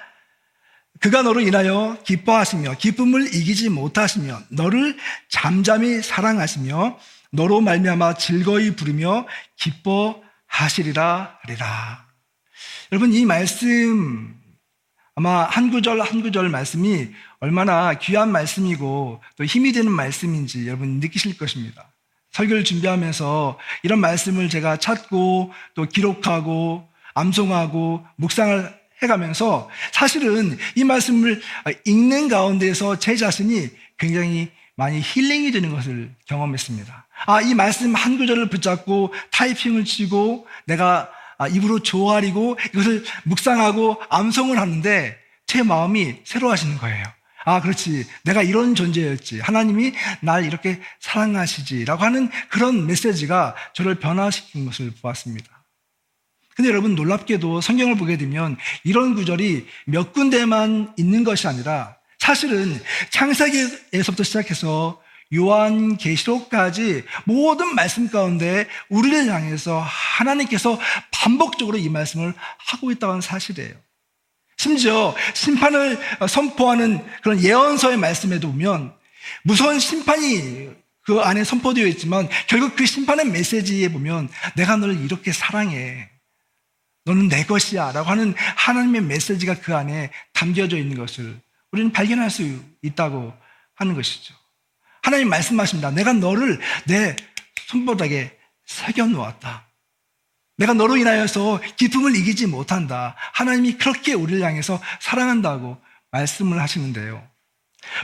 그가 1.01 1.23
너로 1.23 1.41
인하여 1.41 1.99
기뻐하시며 2.05 2.77
기쁨을 2.79 3.35
이기지 3.35 3.69
못하시며 3.69 4.41
너를 4.49 4.97
잠잠히 5.29 6.03
사랑하시며 6.03 6.99
너로 7.31 7.61
말미암아 7.61 8.15
즐거이 8.15 8.77
부르며 8.77 9.27
기뻐하시리라 9.57 11.39
하리라. 11.43 12.07
여러분 12.93 13.13
이 13.13 13.25
말씀 13.25 14.35
아마 15.15 15.45
한 15.45 15.71
구절 15.71 16.01
한 16.01 16.23
구절 16.23 16.49
말씀이 16.49 17.09
얼마나 17.41 17.95
귀한 17.95 18.31
말씀이고 18.31 19.23
또 19.37 19.45
힘이 19.45 19.73
되는 19.73 19.91
말씀인지 19.91 20.67
여러분 20.67 21.01
느끼실 21.01 21.37
것입니다. 21.37 21.93
설교를 22.31 22.65
준비하면서 22.65 23.59
이런 23.83 23.99
말씀을 24.01 24.49
제가 24.49 24.77
찾고 24.77 25.53
또 25.75 25.87
기록하고 25.87 26.87
암송하고 27.15 28.07
묵상을 28.17 28.86
해가면서 29.03 29.69
사실은 29.93 30.57
이 30.75 30.85
말씀을 30.85 31.41
읽는 31.85 32.29
가운데서 32.29 32.99
제 32.99 33.17
자신이 33.17 33.69
굉장히 33.99 34.51
많이 34.77 35.01
힐링이 35.01 35.53
되는 35.53 35.71
것을 35.75 36.11
경험했습니다. 36.27 37.07
아, 37.27 37.41
이 37.41 37.55
말씀 37.55 37.95
한 37.95 38.19
구절을 38.19 38.51
붙잡고 38.51 39.13
타이핑을 39.31 39.85
치고 39.85 40.47
내가 40.67 41.11
아, 41.39 41.49
입으로 41.49 41.81
조아리고 41.81 42.59
이것을 42.73 43.05
묵상하고 43.25 44.01
암송을 44.09 44.59
하는데 44.59 45.19
제 45.47 45.63
마음이 45.63 46.17
새로워지는 46.25 46.79
거예요. 46.79 47.05
아, 47.45 47.61
그렇지. 47.61 48.05
내가 48.25 48.43
이런 48.43 48.75
존재였지. 48.75 49.41
하나님이 49.41 49.93
날 50.21 50.45
이렇게 50.45 50.81
사랑하시지라고 51.01 52.03
하는 52.03 52.29
그런 52.49 52.87
메시지가 52.87 53.55
저를 53.73 53.97
변화시킨 53.97 54.67
것을 54.67 54.93
보았습니다. 55.01 55.56
근데 56.57 56.71
여러분 56.71 56.95
놀랍게도 56.95 57.61
성경을 57.61 57.97
보게 57.97 58.17
되면 58.17 58.57
이런 58.83 59.15
구절이 59.15 59.67
몇 59.85 60.15
군데만 60.15 60.95
있는 60.97 61.23
것이 61.23 61.47
아니라 61.47 61.97
사실은 62.19 62.83
창세기에서부터 63.11 64.25
시작해서 64.25 65.03
요한계시록까지 65.35 67.05
모든 67.25 67.75
말씀 67.75 68.09
가운데 68.09 68.67
우리를 68.89 69.31
향해서 69.31 69.85
하나님께서 69.85 70.79
반복적으로 71.11 71.77
이 71.77 71.91
말씀을 71.91 72.33
하고 72.57 72.91
있다는 72.91 73.21
사실이에요. 73.21 73.75
심지어 74.57 75.15
심판을 75.35 75.99
선포하는 76.27 77.05
그런 77.23 77.43
예언서의 77.43 77.99
말씀에도 77.99 78.51
보면 78.51 78.95
무서운 79.43 79.79
심판이 79.79 80.71
그 81.03 81.21
안에 81.21 81.45
선포되어 81.45 81.87
있지만 81.89 82.29
결국 82.47 82.77
그 82.77 82.87
심판의 82.87 83.27
메시지에 83.27 83.91
보면 83.91 84.31
내가 84.55 84.77
너를 84.77 85.05
이렇게 85.05 85.33
사랑해. 85.33 86.16
너는 87.07 87.29
내 87.29 87.45
것이야. 87.45 87.93
라고 87.93 88.11
하는 88.11 88.35
하나님의 88.57 89.03
메시지가 89.03 89.61
그 89.61 89.75
안에 89.75 90.11
담겨져 90.33 90.77
있는 90.77 90.97
것을 90.97 91.41
우리는 91.71 91.93
발견할 91.93 92.31
수 92.31 92.61
있다고 92.83 93.33
하는 93.75 93.95
것이죠. 93.95 94.35
하나님 95.03 95.29
말씀하십니다. 95.29 95.93
내가 95.93 96.13
너를 96.13 96.61
내 96.87 97.15
손바닥에 97.69 98.37
새겨 98.65 99.07
놓았다. 99.07 99.67
내가 100.59 100.73
너로 100.75 100.97
인하여서 100.97 101.61
기쁨을 101.77 102.17
이기지 102.17 102.47
못한다. 102.47 103.15
하나님이 103.35 103.75
그렇게 103.75 104.15
우리를 104.15 104.43
향해서 104.43 104.81
사랑한다고 105.01 105.81
말씀을 106.11 106.61
하시는데요. 106.61 107.23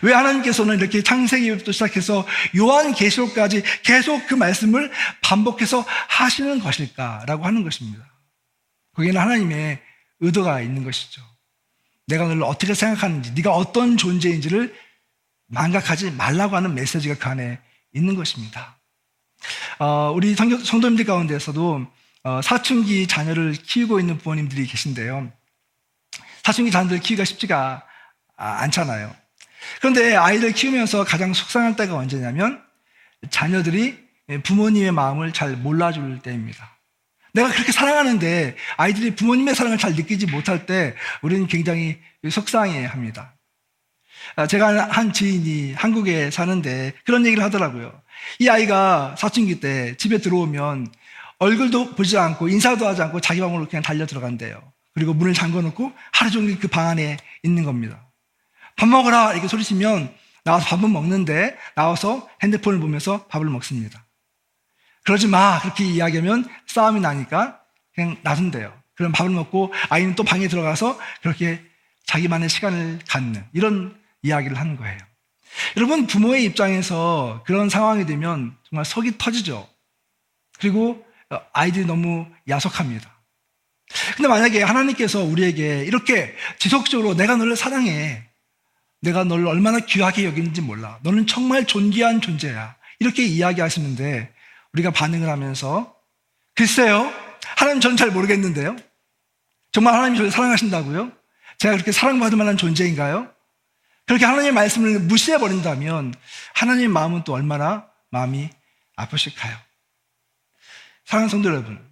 왜 0.02 0.12
하나님께서는 0.12 0.78
이렇게 0.78 1.02
창세기부터 1.02 1.72
시작해서 1.72 2.24
요한계시록까지 2.56 3.64
계속 3.82 4.28
그 4.28 4.34
말씀을 4.34 4.92
반복해서 5.22 5.84
하시는 6.08 6.60
것일까라고 6.60 7.44
하는 7.44 7.64
것입니다. 7.64 8.11
거기에는 8.94 9.20
하나님의 9.20 9.80
의도가 10.20 10.60
있는 10.60 10.84
것이죠. 10.84 11.22
내가 12.06 12.26
너를 12.26 12.42
어떻게 12.42 12.74
생각하는지, 12.74 13.32
네가 13.32 13.52
어떤 13.52 13.96
존재인지를 13.96 14.74
망각하지 15.46 16.12
말라고 16.12 16.56
하는 16.56 16.74
메시지가 16.74 17.16
그 17.16 17.28
안에 17.28 17.58
있는 17.92 18.14
것입니다. 18.14 18.78
어, 19.78 20.12
우리 20.14 20.34
성도님들 20.34 21.04
가운데서도 21.04 21.86
어, 22.24 22.40
사춘기 22.42 23.06
자녀를 23.06 23.52
키우고 23.52 23.98
있는 23.98 24.18
부모님들이 24.18 24.66
계신데요. 24.66 25.32
사춘기 26.44 26.70
자녀들 26.70 27.00
키우기가 27.00 27.24
쉽지가 27.24 27.86
아, 28.36 28.46
않잖아요. 28.62 29.14
그런데 29.80 30.14
아이를 30.14 30.52
키우면서 30.52 31.04
가장 31.04 31.32
속상할 31.32 31.76
때가 31.76 31.96
언제냐면 31.96 32.62
자녀들이 33.30 33.98
부모님의 34.42 34.92
마음을 34.92 35.32
잘 35.32 35.56
몰라줄 35.56 36.20
때입니다. 36.22 36.71
내가 37.32 37.50
그렇게 37.50 37.72
사랑하는데 37.72 38.56
아이들이 38.76 39.14
부모님의 39.14 39.54
사랑을 39.54 39.78
잘 39.78 39.94
느끼지 39.94 40.26
못할 40.26 40.66
때 40.66 40.94
우리는 41.22 41.46
굉장히 41.46 41.98
속상해 42.30 42.84
합니다. 42.84 43.34
아, 44.36 44.46
제가 44.46 44.88
한 44.88 45.12
지인이 45.12 45.74
한국에 45.74 46.30
사는데 46.30 46.92
그런 47.04 47.26
얘기를 47.26 47.42
하더라고요. 47.42 48.00
이 48.38 48.48
아이가 48.48 49.14
사춘기 49.18 49.60
때 49.60 49.96
집에 49.96 50.18
들어오면 50.18 50.88
얼굴도 51.38 51.96
보지 51.96 52.18
않고 52.18 52.48
인사도 52.48 52.86
하지 52.86 53.02
않고 53.02 53.20
자기 53.20 53.40
방으로 53.40 53.66
그냥 53.66 53.82
달려 53.82 54.06
들어간대요. 54.06 54.62
그리고 54.94 55.14
문을 55.14 55.32
잠궈 55.34 55.62
놓고 55.62 55.92
하루 56.12 56.30
종일 56.30 56.58
그 56.58 56.68
방 56.68 56.86
안에 56.88 57.16
있는 57.42 57.64
겁니다. 57.64 58.06
밥 58.76 58.86
먹어라 58.86 59.32
이렇게 59.32 59.48
소리치면 59.48 60.14
나와서 60.44 60.66
밥은 60.66 60.92
먹는데 60.92 61.56
나와서 61.74 62.28
핸드폰을 62.42 62.78
보면서 62.78 63.26
밥을 63.26 63.46
먹습니다. 63.48 64.01
그러지 65.04 65.28
마 65.28 65.60
그렇게 65.60 65.84
이야기하면 65.84 66.48
싸움이 66.66 67.00
나니까 67.00 67.60
그냥 67.94 68.16
놔둔대요. 68.22 68.72
그럼 68.94 69.12
밥을 69.12 69.30
먹고 69.30 69.72
아이는 69.88 70.14
또 70.14 70.22
방에 70.22 70.48
들어가서 70.48 70.98
그렇게 71.22 71.62
자기만의 72.06 72.48
시간을 72.48 73.00
갖는 73.08 73.44
이런 73.52 73.98
이야기를 74.22 74.58
하는 74.58 74.76
거예요. 74.76 74.98
여러분, 75.76 76.06
부모의 76.06 76.44
입장에서 76.44 77.42
그런 77.46 77.68
상황이 77.68 78.06
되면 78.06 78.56
정말 78.68 78.84
속이 78.84 79.18
터지죠. 79.18 79.68
그리고 80.58 81.04
아이들이 81.52 81.84
너무 81.84 82.26
야속합니다. 82.48 83.10
근데 84.16 84.28
만약에 84.28 84.62
하나님께서 84.62 85.22
우리에게 85.22 85.84
이렇게 85.84 86.34
지속적으로 86.58 87.14
내가 87.14 87.36
너를 87.36 87.56
사랑해. 87.56 88.22
내가 89.00 89.24
너를 89.24 89.46
얼마나 89.46 89.80
귀하게 89.80 90.24
여기는지 90.24 90.60
몰라. 90.62 90.98
너는 91.02 91.26
정말 91.26 91.66
존귀한 91.66 92.20
존재야. 92.20 92.76
이렇게 93.00 93.24
이야기하시는데 93.24 94.31
우리가 94.72 94.90
반응을 94.90 95.28
하면서 95.28 95.94
글쎄요. 96.54 97.12
하나님 97.56 97.80
저는 97.80 97.96
잘 97.96 98.10
모르겠는데요. 98.10 98.76
정말 99.72 99.94
하나님이 99.94 100.18
저를 100.18 100.30
사랑하신다고요? 100.30 101.12
제가 101.58 101.74
그렇게 101.74 101.92
사랑받을 101.92 102.36
만한 102.36 102.56
존재인가요? 102.56 103.32
그렇게 104.06 104.24
하나님의 104.24 104.52
말씀을 104.52 105.00
무시해 105.00 105.38
버린다면 105.38 106.14
하나님의 106.54 106.88
마음은 106.88 107.24
또 107.24 107.32
얼마나 107.32 107.86
마음이 108.10 108.50
아프실까요? 108.96 109.56
사랑하는 111.06 111.30
성도 111.30 111.48
여러분, 111.48 111.82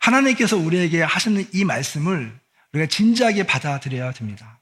하나님께서 0.00 0.56
우리에게 0.56 1.02
하시는 1.02 1.46
이 1.52 1.64
말씀을 1.64 2.38
우리가 2.72 2.88
진지하게 2.88 3.46
받아들여야 3.46 4.12
됩니다. 4.12 4.60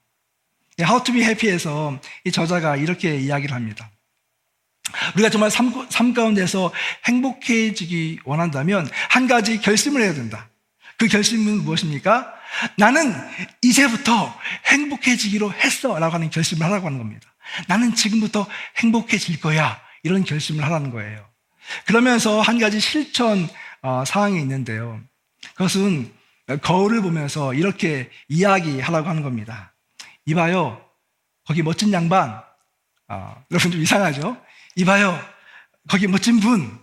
How 0.79 1.03
to 1.03 1.13
be 1.13 1.23
happy에서 1.23 1.99
이 2.23 2.31
저자가 2.31 2.75
이렇게 2.75 3.17
이야기를 3.17 3.53
합니다. 3.53 3.90
우리가 5.15 5.29
정말 5.29 5.51
삶, 5.51 5.87
삶 5.89 6.13
가운데서 6.13 6.71
행복해지기 7.05 8.19
원한다면 8.25 8.89
한 9.09 9.27
가지 9.27 9.59
결심을 9.59 10.01
해야 10.01 10.13
된다. 10.13 10.49
그 10.97 11.07
결심은 11.07 11.63
무엇입니까? 11.63 12.33
나는 12.77 13.13
이제부터 13.61 14.37
행복해지기로 14.65 15.53
했어. 15.53 15.97
라고 15.97 16.15
하는 16.15 16.29
결심을 16.29 16.65
하라고 16.65 16.87
하는 16.87 16.97
겁니다. 16.97 17.33
나는 17.67 17.95
지금부터 17.95 18.47
행복해질 18.77 19.39
거야. 19.39 19.81
이런 20.03 20.23
결심을 20.23 20.63
하라는 20.65 20.91
거예요. 20.91 21.25
그러면서 21.85 22.41
한 22.41 22.59
가지 22.59 22.79
실천 22.79 23.47
어, 23.81 24.03
사항이 24.05 24.39
있는데요. 24.41 24.99
그것은 25.55 26.13
거울을 26.61 27.01
보면서 27.01 27.53
이렇게 27.53 28.09
이야기하라고 28.27 29.07
하는 29.07 29.23
겁니다. 29.23 29.73
이봐요. 30.25 30.85
거기 31.45 31.63
멋진 31.63 31.91
양반. 31.93 32.41
아, 33.07 33.35
여러분 33.51 33.71
좀 33.71 33.81
이상하죠? 33.81 34.37
이봐요. 34.75 35.19
거기 35.89 36.07
멋진 36.07 36.39
분. 36.39 36.79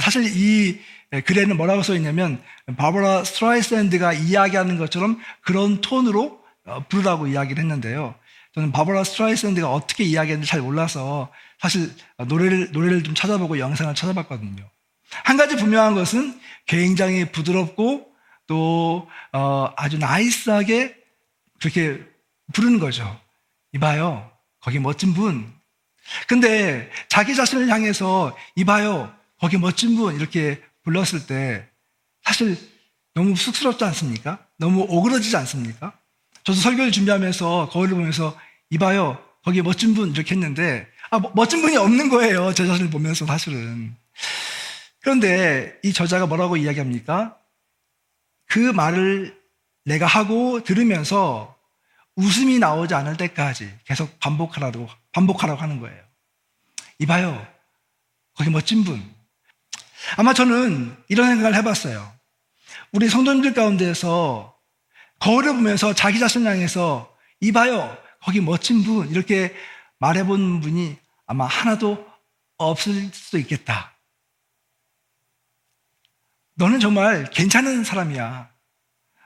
사실 0.00 0.24
이 0.24 0.80
글에는 1.24 1.56
뭐라고 1.56 1.82
써 1.82 1.94
있냐면 1.94 2.42
바버라 2.76 3.24
스트라이샌드가 3.24 4.12
이야기하는 4.12 4.78
것처럼 4.78 5.20
그런 5.42 5.80
톤으로 5.80 6.42
어, 6.66 6.84
부르라고 6.88 7.26
이야기를 7.26 7.62
했는데요. 7.62 8.14
저는 8.54 8.72
바버라 8.72 9.04
스트라이샌드가 9.04 9.70
어떻게 9.70 10.04
이야기했는지 10.04 10.48
잘 10.48 10.60
몰라서 10.62 11.30
사실 11.60 11.92
노래를 12.16 12.72
노래를 12.72 13.02
좀 13.02 13.14
찾아보고 13.14 13.58
영상을 13.58 13.94
찾아봤거든요. 13.94 14.64
한 15.24 15.36
가지 15.36 15.56
분명한 15.56 15.94
것은 15.94 16.40
굉장히 16.66 17.30
부드럽고 17.30 18.10
또 18.46 19.08
어, 19.32 19.72
아주 19.76 19.98
nice하게 19.98 20.96
그렇게 21.60 22.00
부르는 22.52 22.78
거죠. 22.78 23.20
이봐요. 23.72 24.30
거기 24.60 24.78
멋진 24.78 25.14
분. 25.14 25.52
근데 26.26 26.90
자기 27.08 27.34
자신을 27.34 27.68
향해서 27.68 28.36
이봐요. 28.56 29.14
거기 29.38 29.58
멋진 29.58 29.96
분 29.96 30.16
이렇게 30.16 30.62
불렀을 30.82 31.26
때 31.26 31.68
사실 32.22 32.56
너무 33.14 33.36
쑥스럽지 33.36 33.84
않습니까? 33.84 34.38
너무 34.58 34.86
오그러지지 34.88 35.36
않습니까? 35.36 35.92
저도 36.44 36.58
설교를 36.58 36.92
준비하면서 36.92 37.70
거울을 37.70 37.94
보면서 37.94 38.38
이봐요. 38.70 39.22
거기 39.44 39.62
멋진 39.62 39.94
분 39.94 40.10
이렇게 40.10 40.34
했는데 40.34 40.86
아, 41.10 41.20
멋진 41.34 41.62
분이 41.62 41.76
없는 41.76 42.08
거예요. 42.08 42.52
제 42.54 42.66
자신을 42.66 42.90
보면서 42.90 43.26
사실은. 43.26 43.94
그런데 45.00 45.78
이 45.82 45.92
저자가 45.92 46.26
뭐라고 46.26 46.56
이야기합니까? 46.56 47.36
그 48.46 48.58
말을 48.58 49.38
내가 49.84 50.06
하고 50.06 50.62
들으면서 50.64 51.53
웃음이 52.16 52.58
나오지 52.58 52.94
않을 52.94 53.16
때까지 53.16 53.78
계속 53.84 54.18
반복하라고, 54.20 54.88
반복하라고 55.12 55.60
하는 55.60 55.80
거예요. 55.80 56.02
이봐요. 56.98 57.46
거기 58.34 58.50
멋진 58.50 58.84
분. 58.84 59.14
아마 60.16 60.32
저는 60.32 60.96
이런 61.08 61.28
생각을 61.28 61.54
해봤어요. 61.56 62.12
우리 62.92 63.08
성도님들 63.08 63.54
가운데서 63.54 64.56
거울을 65.18 65.54
보면서 65.54 65.94
자기 65.94 66.18
자신을 66.18 66.50
향해서 66.50 67.16
이봐요. 67.40 67.96
거기 68.20 68.40
멋진 68.40 68.82
분. 68.82 69.10
이렇게 69.10 69.54
말해본 69.98 70.60
분이 70.60 70.96
아마 71.26 71.46
하나도 71.46 72.06
없을 72.56 73.10
수도 73.12 73.38
있겠다. 73.38 73.92
너는 76.54 76.78
정말 76.78 77.28
괜찮은 77.30 77.82
사람이야. 77.84 78.50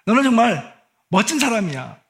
너는 0.07 0.23
정말 0.23 0.83
멋진 1.09 1.39
사람이야. 1.39 2.01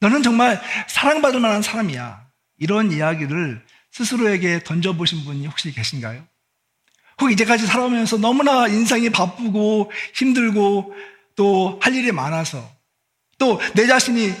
너는 0.00 0.22
정말 0.22 0.60
사랑받을 0.88 1.40
만한 1.40 1.62
사람이야. 1.62 2.26
이런 2.58 2.92
이야기를 2.92 3.64
스스로에게 3.92 4.62
던져보신 4.64 5.24
분이 5.24 5.46
혹시 5.46 5.72
계신가요? 5.72 6.26
혹 7.20 7.30
이제까지 7.32 7.66
살아오면서 7.66 8.16
너무나 8.18 8.66
인생이 8.66 9.10
바쁘고 9.10 9.90
힘들고 10.14 10.94
또 11.36 11.78
할 11.82 11.94
일이 11.94 12.12
많아서 12.12 12.68
또 13.38 13.58
내 13.74 13.86
자신이 13.86 14.32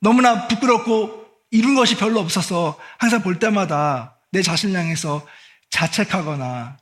너무나 0.00 0.46
부끄럽고 0.48 1.26
이룬 1.50 1.74
것이 1.74 1.96
별로 1.96 2.20
없어서 2.20 2.78
항상 2.98 3.22
볼 3.22 3.38
때마다 3.38 4.18
내 4.32 4.42
자신을 4.42 4.78
향해서 4.78 5.26
자책하거나 5.70 6.76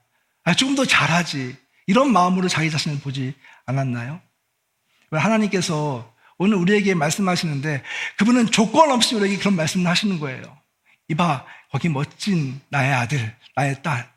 아, 0.45 0.55
조금 0.55 0.75
더 0.75 0.85
잘하지 0.85 1.57
이런 1.87 2.13
마음으로 2.13 2.49
자기 2.49 2.71
자신을 2.71 3.01
보지 3.01 3.35
않았나요? 3.67 4.21
하나님께서 5.11 6.14
오늘 6.45 6.59
우리에게 6.59 6.95
말씀하시는데 6.95 7.83
그분은 8.19 8.51
조건 8.51 8.91
없이 8.91 9.15
우리에게 9.15 9.39
그런 9.39 9.57
말씀을 9.57 9.91
하시는 9.91 10.21
거예요. 10.21 10.43
이봐, 11.09 11.45
거기 11.71 11.89
멋진 11.89 12.61
나의 12.69 12.93
아들, 12.93 13.35
나의 13.57 13.83
딸. 13.83 14.13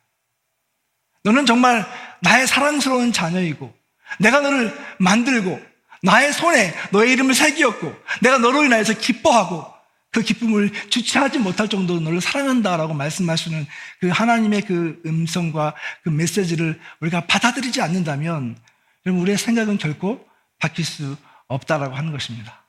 너는 1.24 1.46
정말 1.46 1.86
나의 2.22 2.48
사랑스러운 2.48 3.14
자녀이고 3.14 3.74
내가 4.20 4.42
너를 4.42 4.78
만들고 5.00 5.60
나의 6.04 6.34
손에 6.34 6.74
너의 6.92 7.14
이름을 7.14 7.34
새기었고 7.34 7.96
내가 8.22 8.38
너로 8.40 8.66
인하여서 8.66 8.96
기뻐하고 8.96 9.66
그 10.12 10.22
기쁨을 10.22 10.72
주체하지 10.90 11.40
못할 11.40 11.70
정도로 11.70 12.02
너를 12.02 12.20
사랑한다라고 12.20 12.94
말씀하시는 12.94 13.66
그 14.00 14.10
하나님의 14.10 14.64
그 14.64 15.02
음성과 15.06 15.76
그 16.04 16.10
메시지를 16.10 16.80
우리가 17.00 17.26
받아들이지 17.28 17.82
않는다면 17.82 18.58
그럼 19.04 19.20
우리의 19.22 19.38
생각은 19.38 19.78
결코 19.78 20.26
바뀔 20.60 20.84
수 20.84 21.16
없다라고 21.48 21.96
하는 21.96 22.12
것입니다. 22.12 22.66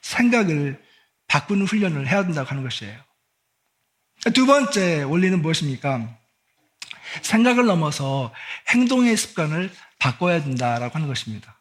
생각을 0.00 0.82
바꾸는 1.26 1.66
훈련을 1.66 2.08
해야 2.08 2.24
된다고 2.24 2.48
하는 2.48 2.62
것이에요. 2.62 2.98
두 4.34 4.46
번째 4.46 5.02
원리는 5.04 5.40
무엇입니까? 5.40 6.08
생각을 7.22 7.66
넘어서 7.66 8.32
행동의 8.68 9.16
습관을 9.16 9.70
바꿔야 9.98 10.42
된다라고 10.42 10.94
하는 10.94 11.08
것입니다. 11.08 11.56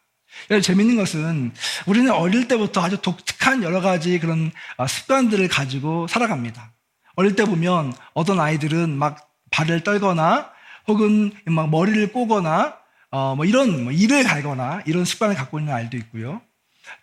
재밌는 0.62 0.96
것은 0.96 1.54
우리는 1.86 2.12
어릴 2.12 2.48
때부터 2.48 2.82
아주 2.82 3.02
독특한 3.02 3.64
여러 3.64 3.82
가지 3.82 4.20
그런 4.20 4.52
아, 4.78 4.88
습관들을 4.88 5.48
가지고 5.48 6.08
살아갑니다. 6.08 6.72
어릴 7.16 7.36
때 7.36 7.46
보면 7.46 7.94
어떤 8.14 8.40
아이들은 8.40 8.98
막 8.98 9.30
발을 9.52 9.84
떨거나 9.84 10.52
혹은 10.88 11.32
막 11.46 11.70
머리를 11.70 12.12
꼬거나 12.12 12.79
어, 13.12 13.36
뭐 13.36 13.46
이런 13.46 13.84
뭐 13.84 13.92
이를 13.92 14.24
갈거나 14.24 14.82
이런 14.86 15.06
습관을 15.06 15.36
갖고 15.36 15.60
있는 15.60 15.74
아이도 15.74 15.98
있고요. 15.98 16.42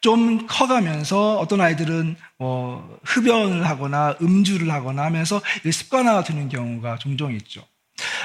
좀 0.00 0.46
커가면서 0.46 1.38
어떤 1.38 1.60
아이들은 1.60 2.16
뭐 2.38 2.98
흡연을 3.04 3.66
하거나 3.68 4.16
음주를 4.20 4.70
하거나 4.70 5.04
하면서 5.04 5.40
습관화가 5.70 6.24
되는 6.24 6.48
경우가 6.48 6.98
종종 6.98 7.32
있죠. 7.32 7.64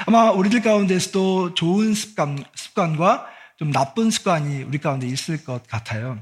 아마 0.06 0.30
우리들 0.30 0.62
가운데서도 0.62 1.54
좋은 1.54 1.94
습관, 1.94 2.42
습관과 2.54 3.26
좀 3.56 3.72
나쁜 3.72 4.10
습관이 4.10 4.64
우리 4.64 4.78
가운데 4.78 5.06
있을 5.06 5.44
것 5.44 5.66
같아요. 5.68 6.18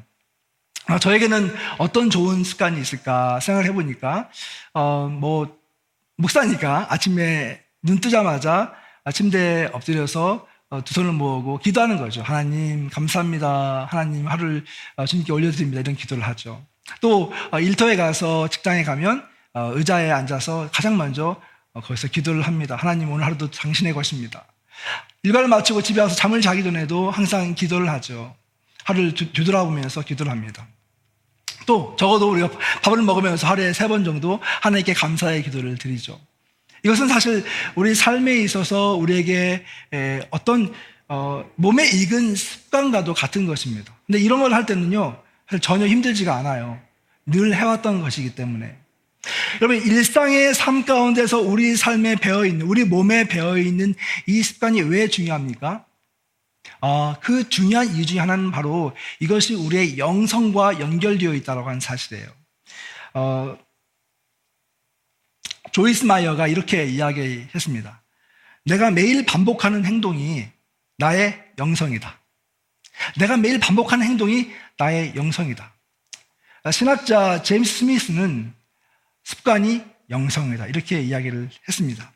아, 0.86 0.98
저에게는 0.98 1.54
어떤 1.78 2.10
좋은 2.10 2.42
습관이 2.42 2.80
있을까 2.80 3.40
생각을 3.40 3.68
해보니까, 3.68 4.28
어, 4.74 5.08
뭐, 5.08 5.56
목사니까 6.16 6.86
아침에 6.90 7.62
눈 7.82 8.00
뜨자마자 8.00 8.74
침대에 9.12 9.70
엎드려서 9.72 10.34
어, 10.34 10.49
두 10.84 10.94
손을 10.94 11.12
모으고 11.12 11.58
기도하는 11.58 11.98
거죠. 11.98 12.22
하나님, 12.22 12.88
감사합니다. 12.90 13.88
하나님, 13.90 14.28
하루를 14.28 14.64
어, 14.96 15.04
주님께 15.04 15.32
올려드립니다. 15.32 15.80
이런 15.80 15.96
기도를 15.96 16.24
하죠. 16.28 16.64
또, 17.00 17.32
어, 17.50 17.58
일터에 17.58 17.96
가서 17.96 18.46
직장에 18.48 18.84
가면 18.84 19.24
의자에 19.54 20.12
앉아서 20.12 20.70
가장 20.72 20.96
먼저 20.96 21.40
거기서 21.74 22.06
기도를 22.08 22.42
합니다. 22.42 22.76
하나님, 22.76 23.10
오늘 23.10 23.24
하루도 23.26 23.50
당신의 23.50 23.94
것입니다. 23.94 24.44
일과를 25.24 25.48
마치고 25.48 25.82
집에 25.82 26.00
와서 26.00 26.14
잠을 26.14 26.40
자기 26.40 26.62
전에도 26.62 27.10
항상 27.10 27.54
기도를 27.56 27.90
하죠. 27.90 28.36
하루를 28.84 29.14
뒤돌아보면서 29.14 30.02
기도를 30.02 30.30
합니다. 30.30 30.68
또 31.66 31.96
적어도 31.98 32.30
우리가 32.30 32.48
밥을 32.82 33.02
먹으면서 33.02 33.46
하루에 33.48 33.72
세 33.72 33.88
번 33.88 34.04
정도 34.04 34.40
하나님께 34.62 34.94
감사의 34.94 35.42
기도를 35.42 35.78
드리죠. 35.78 36.18
이것은 36.84 37.08
사실 37.08 37.44
우리 37.74 37.94
삶에 37.94 38.34
있어서 38.38 38.94
우리에게 38.94 39.64
어떤 40.30 40.72
어, 41.12 41.44
몸에 41.56 41.88
익은 41.88 42.36
습관과도 42.36 43.14
같은 43.14 43.44
것입니다. 43.44 43.92
근데 44.06 44.20
이런 44.20 44.40
걸 44.40 44.52
할 44.52 44.64
때는요, 44.64 45.20
전혀 45.60 45.88
힘들지가 45.88 46.36
않아요. 46.36 46.80
늘 47.26 47.52
해왔던 47.52 48.00
것이기 48.00 48.36
때문에. 48.36 48.76
여러분, 49.60 49.84
일상의 49.84 50.54
삶 50.54 50.84
가운데서 50.84 51.40
우리 51.40 51.76
삶에 51.76 52.14
배어있는, 52.14 52.64
우리 52.64 52.84
몸에 52.84 53.24
배어있는 53.24 53.94
이 54.26 54.42
습관이 54.42 54.82
왜 54.82 55.08
중요합니까? 55.08 55.84
어, 56.80 57.16
그 57.20 57.48
중요한 57.48 57.92
이유 57.96 58.06
중에 58.06 58.20
하나는 58.20 58.52
바로 58.52 58.94
이것이 59.18 59.54
우리의 59.54 59.98
영성과 59.98 60.78
연결되어 60.78 61.34
있다고 61.34 61.68
하는 61.68 61.80
사실이에요. 61.80 62.28
어, 63.14 63.58
조이스 65.72 66.04
마이어가 66.04 66.46
이렇게 66.46 66.84
이야기했습니다. 66.84 68.02
내가 68.64 68.90
매일 68.90 69.24
반복하는 69.24 69.84
행동이 69.84 70.46
나의 70.98 71.42
영성이다. 71.58 72.20
내가 73.18 73.36
매일 73.36 73.58
반복하는 73.58 74.06
행동이 74.06 74.50
나의 74.78 75.14
영성이다. 75.16 75.72
신학자 76.72 77.42
제임스 77.42 77.78
스미스는 77.78 78.52
습관이 79.24 79.82
영성이다. 80.10 80.66
이렇게 80.66 81.00
이야기를 81.00 81.48
했습니다. 81.68 82.12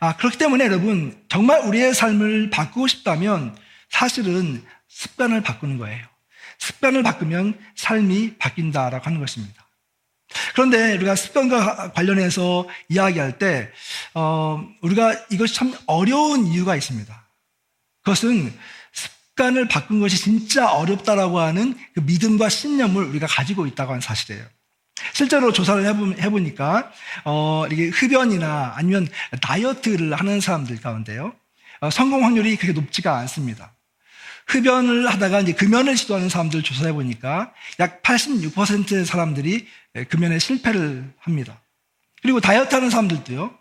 아, 0.00 0.16
그렇기 0.16 0.38
때문에 0.38 0.64
여러분, 0.64 1.22
정말 1.28 1.60
우리의 1.60 1.92
삶을 1.94 2.50
바꾸고 2.50 2.86
싶다면 2.86 3.56
사실은 3.90 4.64
습관을 4.88 5.42
바꾸는 5.42 5.78
거예요. 5.78 6.06
습관을 6.58 7.02
바꾸면 7.02 7.58
삶이 7.76 8.36
바뀐다라고 8.38 9.04
하는 9.04 9.20
것입니다. 9.20 9.67
그런데 10.58 10.96
우리가 10.96 11.14
습관과 11.14 11.92
관련해서 11.92 12.66
이야기할 12.88 13.38
때, 13.38 13.70
어, 14.12 14.68
우리가 14.80 15.14
이것이 15.30 15.54
참 15.54 15.72
어려운 15.86 16.48
이유가 16.48 16.74
있습니다. 16.74 17.28
그것은 18.02 18.52
습관을 18.92 19.68
바꾼 19.68 20.00
것이 20.00 20.16
진짜 20.16 20.68
어렵다라고 20.68 21.38
하는 21.38 21.78
그 21.94 22.00
믿음과 22.00 22.48
신념을 22.48 23.04
우리가 23.04 23.28
가지고 23.28 23.68
있다고 23.68 23.92
하는 23.92 24.00
사실이에요. 24.00 24.44
실제로 25.12 25.52
조사를 25.52 25.86
해보, 26.20 26.40
니까 26.40 26.90
어, 27.24 27.64
이게 27.70 27.86
흡연이나 27.90 28.72
아니면 28.74 29.06
다이어트를 29.40 30.12
하는 30.12 30.40
사람들 30.40 30.80
가운데요, 30.80 31.36
어, 31.82 31.90
성공 31.90 32.24
확률이 32.24 32.56
그렇게 32.56 32.72
높지가 32.72 33.16
않습니다. 33.18 33.74
흡연을 34.48 35.06
하다가 35.08 35.40
이제 35.40 35.52
금연을 35.52 35.96
시도하는 35.96 36.28
사람들 36.28 36.62
조사해 36.62 36.92
보니까 36.92 37.52
약 37.80 38.02
86%의 38.02 39.04
사람들이 39.04 39.68
금연에 40.04 40.38
실패를 40.38 41.12
합니다. 41.18 41.60
그리고 42.22 42.40
다이어트 42.40 42.74
하는 42.74 42.90
사람들도요, 42.90 43.58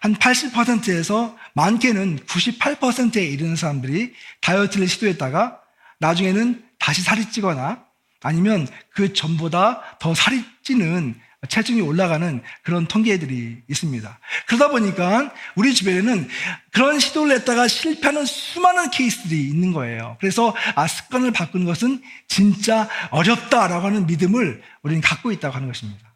한 0.00 0.14
80%에서 0.14 1.36
많게는 1.54 2.20
98%에 2.26 3.24
이르는 3.24 3.56
사람들이 3.56 4.14
다이어트를 4.40 4.88
시도했다가 4.88 5.60
나중에는 5.98 6.64
다시 6.78 7.02
살이 7.02 7.30
찌거나 7.30 7.84
아니면 8.22 8.66
그 8.94 9.12
전보다 9.12 9.98
더 9.98 10.14
살이 10.14 10.42
찌는 10.62 11.14
체중이 11.48 11.80
올라가는 11.80 12.42
그런 12.62 12.86
통계들이 12.86 13.62
있습니다. 13.66 14.18
그러다 14.46 14.68
보니까 14.68 15.32
우리 15.56 15.72
주변에는 15.72 16.28
그런 16.70 17.00
시도를 17.00 17.36
했다가 17.36 17.66
실패하는 17.66 18.26
수많은 18.26 18.90
케이스들이 18.90 19.48
있는 19.48 19.72
거예요. 19.72 20.16
그래서 20.20 20.54
아, 20.74 20.86
습관을 20.86 21.32
바꾸는 21.32 21.64
것은 21.64 22.02
진짜 22.28 22.88
어렵다라고 23.10 23.86
하는 23.86 24.06
믿음을 24.06 24.62
우리는 24.82 25.00
갖고 25.00 25.32
있다고 25.32 25.54
하는 25.54 25.66
것입니다. 25.66 26.14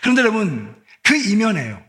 그런데 0.00 0.22
여러분, 0.22 0.74
그 1.02 1.14
이면에요. 1.14 1.82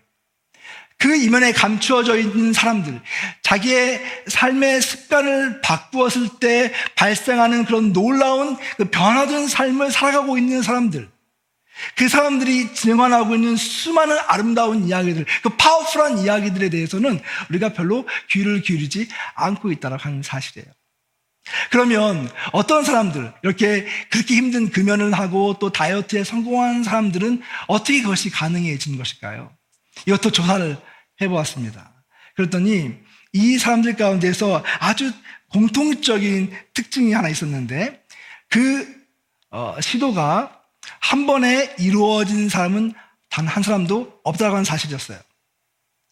그 0.97 1.15
이면에 1.15 1.51
감추어져 1.51 2.17
있는 2.17 2.53
사람들, 2.53 3.01
자기의 3.41 4.01
삶의 4.27 4.81
습관을 4.81 5.61
바꾸었을 5.61 6.39
때 6.39 6.73
발생하는 6.95 7.65
그런 7.65 7.93
놀라운 7.93 8.57
그 8.77 8.85
변화된 8.85 9.47
삶을 9.47 9.91
살아가고 9.91 10.37
있는 10.37 10.61
사람들, 10.61 11.09
그 11.95 12.07
사람들이 12.07 12.73
증언하고 12.73 13.35
있는 13.35 13.55
수많은 13.55 14.17
아름다운 14.27 14.87
이야기들, 14.87 15.25
그 15.43 15.49
파워풀한 15.49 16.19
이야기들에 16.19 16.69
대해서는 16.69 17.19
우리가 17.49 17.73
별로 17.73 18.07
귀를 18.29 18.61
기울이지 18.61 19.09
않고 19.35 19.71
있다고 19.71 19.97
하는 19.97 20.23
사실이에요. 20.23 20.71
그러면 21.69 22.29
어떤 22.53 22.83
사람들, 22.83 23.31
이렇게 23.43 23.85
그렇게 24.09 24.35
힘든 24.35 24.71
금연을 24.71 25.13
하고 25.13 25.57
또 25.59 25.71
다이어트에 25.71 26.23
성공한 26.23 26.83
사람들은 26.83 27.41
어떻게 27.67 28.01
그것이 28.01 28.31
가능해지는 28.31 28.97
것일까요? 28.97 29.51
이것도 30.07 30.31
조사를 30.31 30.77
해보았습니다. 31.21 31.93
그랬더니 32.35 32.93
이 33.33 33.57
사람들 33.57 33.95
가운데서 33.95 34.63
아주 34.79 35.11
공통적인 35.49 36.51
특징이 36.73 37.13
하나 37.13 37.29
있었는데 37.29 38.03
그 38.49 39.05
어, 39.51 39.75
시도가 39.79 40.64
한 40.99 41.25
번에 41.27 41.75
이루어진 41.79 42.49
사람은 42.49 42.93
단 43.35 43.47
한 43.47 43.63
사람도 43.63 44.21
없다고 44.23 44.55
하는 44.55 44.63
사실이었어요. 44.63 45.19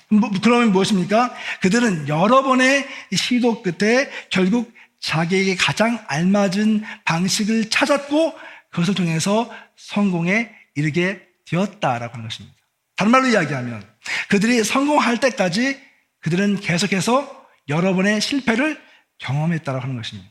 뭐, 0.09 0.29
그러면 0.43 0.73
무엇입니까? 0.73 1.33
그들은 1.61 2.09
여러 2.09 2.43
번의 2.43 2.85
시도 3.15 3.63
끝에 3.63 4.11
결국 4.29 4.73
자기에게 4.99 5.55
가장 5.55 6.03
알맞은 6.07 6.83
방식을 7.05 7.69
찾았고 7.69 8.37
그것을 8.71 8.93
통해서 8.93 9.49
성공에 9.77 10.53
이르게 10.75 11.25
되었다라고 11.45 12.13
하는 12.13 12.27
것입니다. 12.27 12.57
다른 12.97 13.11
말로 13.11 13.27
이야기하면 13.27 13.87
그들이 14.27 14.63
성공할 14.63 15.19
때까지 15.19 15.79
그들은 16.19 16.59
계속해서 16.59 17.47
여러 17.69 17.93
번의 17.93 18.19
실패를 18.19 18.81
경험했다고 19.19 19.79
하는 19.79 19.95
것입니다. 19.95 20.29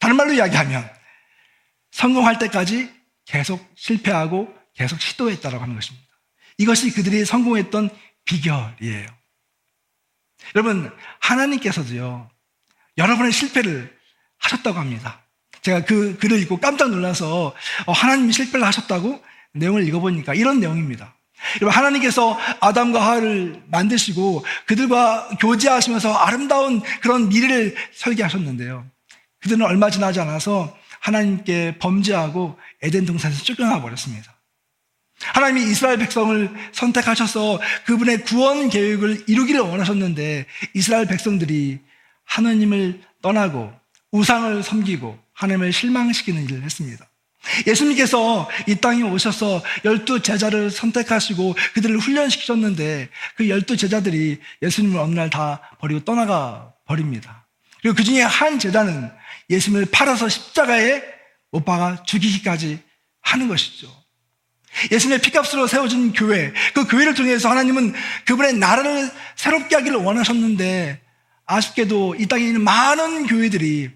다른 0.00 0.16
말로 0.16 0.32
이야기하면 0.32 0.88
성공할 1.92 2.38
때까지 2.38 2.97
계속 3.28 3.64
실패하고 3.76 4.52
계속 4.74 5.00
시도했다고 5.00 5.58
하는 5.58 5.74
것입니다. 5.74 6.06
이것이 6.56 6.90
그들이 6.92 7.24
성공했던 7.24 7.90
비결이에요. 8.24 9.06
여러분, 10.54 10.90
하나님께서도요, 11.20 12.30
여러 12.96 13.16
번의 13.16 13.32
실패를 13.32 13.96
하셨다고 14.38 14.78
합니다. 14.78 15.20
제가 15.62 15.84
그 15.84 16.16
글을 16.18 16.40
읽고 16.42 16.58
깜짝 16.58 16.90
놀라서 16.90 17.54
어, 17.86 17.92
하나님이 17.92 18.32
실패를 18.32 18.66
하셨다고 18.66 19.22
내용을 19.52 19.86
읽어보니까 19.86 20.34
이런 20.34 20.60
내용입니다. 20.60 21.14
여러분, 21.60 21.76
하나님께서 21.76 22.38
아담과 22.60 23.04
하와를 23.04 23.62
만드시고 23.66 24.44
그들과 24.66 25.28
교제하시면서 25.40 26.14
아름다운 26.14 26.80
그런 27.02 27.28
미래를 27.28 27.76
설계하셨는데요. 27.94 28.86
그들은 29.40 29.66
얼마 29.66 29.90
지나지 29.90 30.20
않아서 30.20 30.76
하나님께 31.00 31.78
범죄하고 31.78 32.58
에덴 32.82 33.06
동산에서 33.06 33.42
쫓겨나 33.44 33.80
버렸습니다. 33.80 34.34
하나님이 35.20 35.70
이스라엘 35.70 35.98
백성을 35.98 36.48
선택하셔서 36.72 37.60
그분의 37.86 38.22
구원 38.24 38.68
계획을 38.68 39.24
이루기를 39.26 39.60
원하셨는데 39.60 40.46
이스라엘 40.74 41.06
백성들이 41.06 41.80
하나님을 42.24 43.00
떠나고 43.20 43.72
우상을 44.12 44.62
섬기고 44.62 45.18
하나님을 45.32 45.72
실망시키는 45.72 46.44
일을 46.44 46.62
했습니다. 46.62 47.04
예수님께서 47.66 48.48
이 48.66 48.74
땅에 48.76 49.02
오셔서 49.02 49.62
열두 49.84 50.22
제자를 50.22 50.70
선택하시고 50.70 51.54
그들을 51.74 51.98
훈련시키셨는데 51.98 53.08
그 53.36 53.48
열두 53.48 53.76
제자들이 53.76 54.38
예수님을 54.62 54.98
어느 55.00 55.14
날 55.14 55.30
다 55.30 55.60
버리고 55.80 56.00
떠나가 56.04 56.72
버립니다. 56.86 57.46
그리고 57.80 57.96
그 57.96 58.04
중에 58.04 58.22
한 58.22 58.58
제자는 58.58 59.10
예수님을 59.50 59.86
팔아서 59.90 60.28
십자가에 60.28 61.02
못 61.50 61.64
박아 61.64 62.02
죽이기까지 62.04 62.80
하는 63.22 63.48
것이죠. 63.48 63.88
예수님의 64.92 65.22
피값으로 65.22 65.66
세워진 65.66 66.12
교회, 66.12 66.52
그 66.74 66.86
교회를 66.86 67.14
통해서 67.14 67.48
하나님은 67.50 67.94
그분의 68.26 68.54
나라를 68.54 69.10
새롭게 69.36 69.76
하기를 69.76 69.98
원하셨는데 69.98 71.00
아쉽게도 71.46 72.16
이 72.16 72.26
땅에 72.26 72.44
있는 72.44 72.62
많은 72.62 73.26
교회들이 73.26 73.90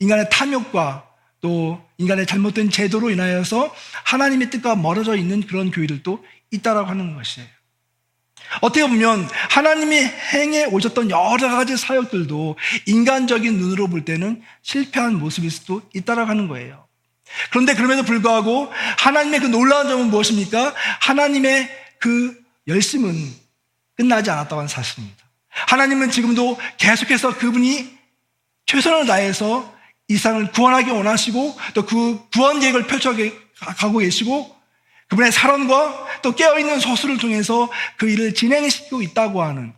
인간의 0.00 0.28
탐욕과 0.30 1.06
또 1.40 1.84
인간의 1.98 2.26
잘못된 2.26 2.70
제도로 2.70 3.10
인하여서 3.10 3.74
하나님의 4.04 4.50
뜻과 4.50 4.76
멀어져 4.76 5.16
있는 5.16 5.42
그런 5.46 5.70
교회들도 5.70 6.24
있다라고 6.50 6.88
하는 6.88 7.14
것이에요. 7.14 7.48
어떻게 8.60 8.86
보면 8.86 9.28
하나님이 9.50 9.96
행해 10.32 10.66
오셨던 10.66 11.10
여러 11.10 11.48
가지 11.48 11.76
사역들도 11.76 12.56
인간적인 12.86 13.58
눈으로 13.58 13.88
볼 13.88 14.04
때는 14.04 14.42
실패한 14.62 15.18
모습일 15.18 15.50
수도 15.50 15.82
있다라고 15.94 16.28
하는 16.30 16.48
거예요. 16.48 16.86
그런데 17.50 17.74
그럼에도 17.74 18.02
불구하고 18.02 18.72
하나님의 18.98 19.40
그 19.40 19.46
놀라운 19.46 19.88
점은 19.88 20.10
무엇입니까? 20.10 20.74
하나님의 21.00 21.68
그 21.98 22.36
열심은 22.68 23.14
끝나지 23.96 24.30
않았다고 24.30 24.56
하는 24.56 24.68
사실입니다. 24.68 25.24
하나님은 25.48 26.10
지금도 26.10 26.58
계속해서 26.78 27.36
그분이 27.38 27.96
최선을 28.66 29.06
다해서 29.06 29.74
이 30.08 30.16
세상을 30.16 30.52
구원하기 30.52 30.90
원하시고 30.90 31.56
또 31.74 31.86
그 31.86 32.20
구원 32.32 32.60
계획을 32.60 32.86
펼쳐 32.86 33.14
가고 33.78 33.98
계시고 33.98 34.55
그분의 35.08 35.32
사랑과 35.32 36.06
또 36.22 36.34
깨어있는 36.34 36.80
소수를 36.80 37.18
통해서 37.18 37.70
그 37.96 38.10
일을 38.10 38.34
진행시키고 38.34 39.02
있다고 39.02 39.42
하는 39.42 39.72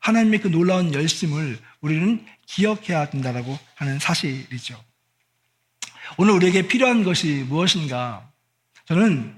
하나님의 0.00 0.40
그 0.40 0.48
놀라운 0.48 0.92
열심을 0.92 1.58
우리는 1.80 2.24
기억해야 2.46 3.08
된다고 3.10 3.58
하는 3.76 3.98
사실이죠. 3.98 4.82
오늘 6.18 6.34
우리에게 6.34 6.68
필요한 6.68 7.04
것이 7.04 7.44
무엇인가? 7.48 8.28
저는 8.86 9.34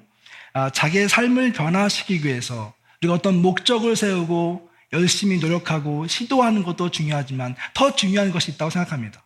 아, 0.52 0.70
자기의 0.70 1.08
삶을 1.08 1.52
변화시키기 1.52 2.26
위해서 2.26 2.74
우리가 3.02 3.14
어떤 3.14 3.42
목적을 3.42 3.94
세우고 3.94 4.70
열심히 4.92 5.38
노력하고 5.38 6.06
시도하는 6.06 6.62
것도 6.62 6.90
중요하지만 6.90 7.54
더 7.74 7.94
중요한 7.94 8.32
것이 8.32 8.52
있다고 8.52 8.70
생각합니다. 8.70 9.22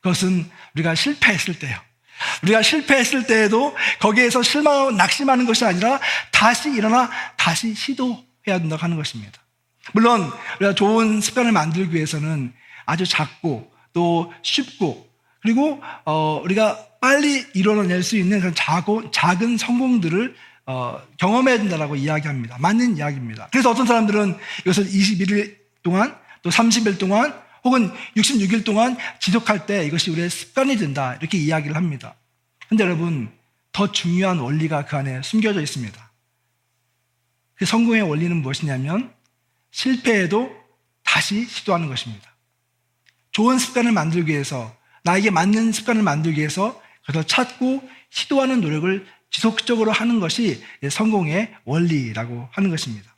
그것은 0.00 0.50
우리가 0.74 0.94
실패했을 0.94 1.58
때요. 1.58 1.78
우리가 2.42 2.62
실패했을 2.62 3.26
때에도 3.26 3.74
거기에서 4.00 4.42
실망하고 4.42 4.92
낙심하는 4.92 5.46
것이 5.46 5.64
아니라 5.64 6.00
다시 6.30 6.70
일어나 6.70 7.10
다시 7.36 7.74
시도해야 7.74 8.58
된다고 8.58 8.82
하는 8.82 8.96
것입니다. 8.96 9.40
물론 9.92 10.30
우리가 10.58 10.74
좋은 10.74 11.20
습관을 11.20 11.52
만들기 11.52 11.94
위해서는 11.94 12.52
아주 12.86 13.06
작고 13.06 13.70
또 13.92 14.32
쉽고 14.42 15.08
그리고 15.42 15.82
어, 16.04 16.40
우리가 16.44 16.78
빨리 17.00 17.46
이뤄낼 17.54 18.02
수 18.02 18.16
있는 18.16 18.40
그런 18.40 18.54
작고, 18.54 19.10
작은 19.10 19.56
성공들을 19.56 20.34
어, 20.66 21.00
경험해야 21.16 21.58
된다고 21.58 21.96
이야기합니다. 21.96 22.58
맞는 22.60 22.96
이야기입니다. 22.96 23.48
그래서 23.50 23.70
어떤 23.70 23.86
사람들은 23.86 24.36
이것을 24.60 24.84
21일 24.84 25.56
동안 25.82 26.14
또 26.42 26.50
30일 26.50 26.98
동안 26.98 27.34
혹은 27.64 27.92
66일 28.16 28.64
동안 28.64 28.96
지속할 29.20 29.66
때 29.66 29.84
이것이 29.84 30.10
우리의 30.10 30.30
습관이 30.30 30.76
된다. 30.76 31.14
이렇게 31.16 31.38
이야기를 31.38 31.76
합니다. 31.76 32.14
근데 32.68 32.84
여러분, 32.84 33.30
더 33.72 33.92
중요한 33.92 34.38
원리가 34.38 34.84
그 34.86 34.96
안에 34.96 35.22
숨겨져 35.22 35.60
있습니다. 35.60 36.10
그 37.54 37.66
성공의 37.66 38.02
원리는 38.02 38.36
무엇이냐면 38.36 39.12
실패해도 39.70 40.50
다시 41.04 41.44
시도하는 41.46 41.88
것입니다. 41.88 42.30
좋은 43.32 43.58
습관을 43.58 43.92
만들기 43.92 44.32
위해서 44.32 44.74
나에게 45.04 45.30
맞는 45.30 45.72
습관을 45.72 46.02
만들기 46.02 46.38
위해서 46.38 46.80
그것을 47.06 47.26
찾고 47.26 47.88
시도하는 48.10 48.60
노력을 48.60 49.06
지속적으로 49.30 49.92
하는 49.92 50.20
것이 50.20 50.62
성공의 50.88 51.54
원리라고 51.64 52.48
하는 52.52 52.70
것입니다. 52.70 53.14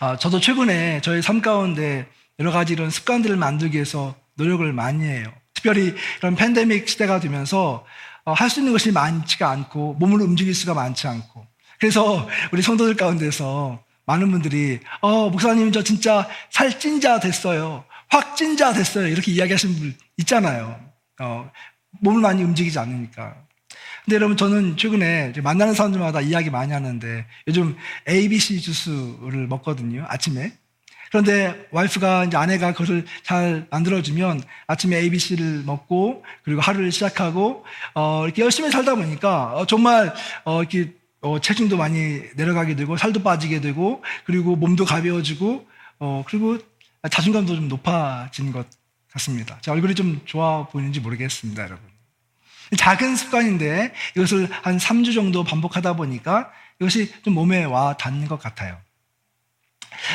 아, 0.00 0.16
저도 0.16 0.40
최근에 0.40 1.00
저희 1.02 1.22
삶 1.22 1.40
가운데 1.40 2.08
여러 2.38 2.52
가지 2.52 2.72
이런 2.72 2.90
습관들을 2.90 3.36
만들기 3.36 3.74
위해서 3.74 4.14
노력을 4.34 4.72
많이 4.72 5.04
해요. 5.04 5.32
특별히 5.54 5.94
이런 6.18 6.36
팬데믹 6.36 6.88
시대가 6.88 7.18
되면서 7.20 7.84
어, 8.24 8.32
할수 8.32 8.60
있는 8.60 8.72
것이 8.72 8.92
많지가 8.92 9.50
않고 9.50 9.94
몸을 9.94 10.20
움직일 10.20 10.54
수가 10.54 10.74
많지 10.74 11.08
않고. 11.08 11.46
그래서 11.80 12.28
우리 12.52 12.62
성도들 12.62 12.94
가운데서 12.96 13.82
많은 14.06 14.30
분들이 14.30 14.80
어 15.00 15.28
목사님 15.28 15.72
저 15.72 15.82
진짜 15.82 16.28
살찐 16.50 17.00
자 17.00 17.20
됐어요. 17.20 17.84
확진 18.08 18.56
자 18.56 18.72
됐어요. 18.72 19.08
이렇게 19.08 19.32
이야기하시는 19.32 19.74
분 19.78 19.96
있잖아요. 20.18 20.80
어, 21.20 21.50
몸을 22.00 22.20
많이 22.20 22.42
움직이지 22.42 22.78
않으니까. 22.78 23.36
근데 24.04 24.16
여러분 24.16 24.36
저는 24.36 24.76
최근에 24.76 25.34
만나는 25.42 25.74
사람들마다 25.74 26.22
이야기 26.22 26.48
많이 26.48 26.72
하는데 26.72 27.26
요즘 27.46 27.76
ABC 28.08 28.60
주스를 28.62 29.46
먹거든요 29.48 30.06
아침에 30.08 30.52
그런데 31.10 31.68
와이프가 31.70 32.24
이제 32.26 32.36
아내가 32.36 32.72
그것을 32.72 33.06
잘 33.22 33.66
만들어주면 33.70 34.42
아침에 34.66 34.96
ABC를 34.98 35.62
먹고 35.64 36.24
그리고 36.42 36.60
하루를 36.60 36.92
시작하고 36.92 37.64
어, 37.94 38.24
이렇게 38.24 38.42
열심히 38.42 38.70
살다 38.70 38.94
보니까 38.94 39.54
어, 39.54 39.66
정말 39.66 40.14
어, 40.44 40.60
이렇게 40.60 40.92
어, 41.20 41.40
체중도 41.40 41.76
많이 41.76 42.22
내려가게 42.36 42.76
되고 42.76 42.96
살도 42.96 43.22
빠지게 43.22 43.60
되고 43.60 44.02
그리고 44.24 44.56
몸도 44.56 44.84
가벼워지고 44.84 45.66
어, 46.00 46.24
그리고 46.26 46.58
자존감도 47.10 47.56
좀 47.56 47.68
높아진 47.68 48.52
것 48.52 48.66
같습니다. 49.12 49.58
제 49.62 49.70
얼굴이 49.70 49.94
좀 49.94 50.20
좋아 50.24 50.66
보이는지 50.68 51.00
모르겠습니다, 51.00 51.62
여러분. 51.64 51.84
작은 52.76 53.16
습관인데 53.16 53.94
이것을 54.16 54.48
한 54.50 54.76
3주 54.76 55.14
정도 55.14 55.42
반복하다 55.42 55.96
보니까 55.96 56.50
이것이 56.80 57.12
좀 57.22 57.34
몸에 57.34 57.64
와 57.64 57.96
닿는 57.96 58.28
것 58.28 58.38
같아요. 58.38 58.78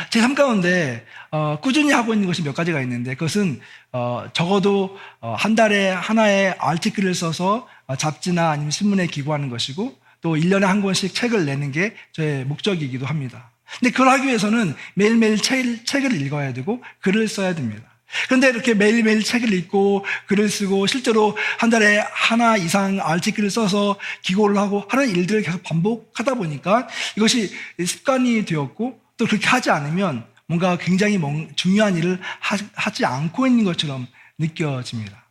제 0.10 0.22
삶 0.22 0.36
가운데 0.36 1.06
어, 1.32 1.60
꾸준히 1.62 1.92
하고 1.92 2.14
있는 2.14 2.28
것이 2.28 2.44
몇 2.44 2.54
가지가 2.54 2.82
있는데 2.82 3.16
그것은 3.16 3.60
어, 3.92 4.26
적어도 4.34 4.98
어, 5.20 5.36
한 5.38 5.56
달에 5.56 5.90
하나의 5.90 6.56
아티클을 6.60 7.14
써서 7.16 7.68
어, 7.88 7.96
잡지나 7.96 8.52
아니면 8.52 8.72
신문에 8.72 9.08
기고하는 9.08 9.50
것이고 9.50 9.98
또 10.22 10.36
1년에 10.36 10.62
한 10.62 10.82
권씩 10.82 11.14
책을 11.14 11.46
내는 11.46 11.72
게 11.72 11.96
저의 12.14 12.46
목적이기도 12.46 13.06
합니다. 13.06 13.52
근데 13.80 13.92
그걸 13.92 14.10
하기 14.10 14.28
위해서는 14.28 14.76
매일매일 14.94 15.38
책, 15.38 15.86
책을 15.86 16.22
읽어야 16.22 16.54
되고 16.54 16.82
글을 17.02 17.28
써야 17.28 17.56
됩니다. 17.56 17.84
그런데 18.28 18.50
이렇게 18.50 18.74
매일매일 18.74 19.24
책을 19.24 19.52
읽고 19.52 20.06
글을 20.28 20.50
쓰고 20.50 20.86
실제로 20.88 21.36
한 21.58 21.70
달에 21.70 22.06
하나 22.12 22.56
이상 22.58 23.00
아티클을 23.02 23.50
써서 23.50 23.98
기고를 24.22 24.58
하고 24.58 24.86
하는 24.88 25.10
일들을 25.10 25.42
계속 25.42 25.64
반복하다 25.64 26.36
보니까 26.36 26.88
이것이 27.18 27.52
습관이 27.84 28.46
되었고 28.46 29.03
또 29.18 29.26
그렇게 29.26 29.48
하지 29.48 29.70
않으면 29.70 30.26
뭔가 30.48 30.78
굉장히 30.78 31.20
중요한 31.56 31.96
일을 31.96 32.20
하지 32.40 33.06
않고 33.06 33.48
있는 33.48 33.64
것처럼 33.64 34.08
느껴집니다. 34.38 35.24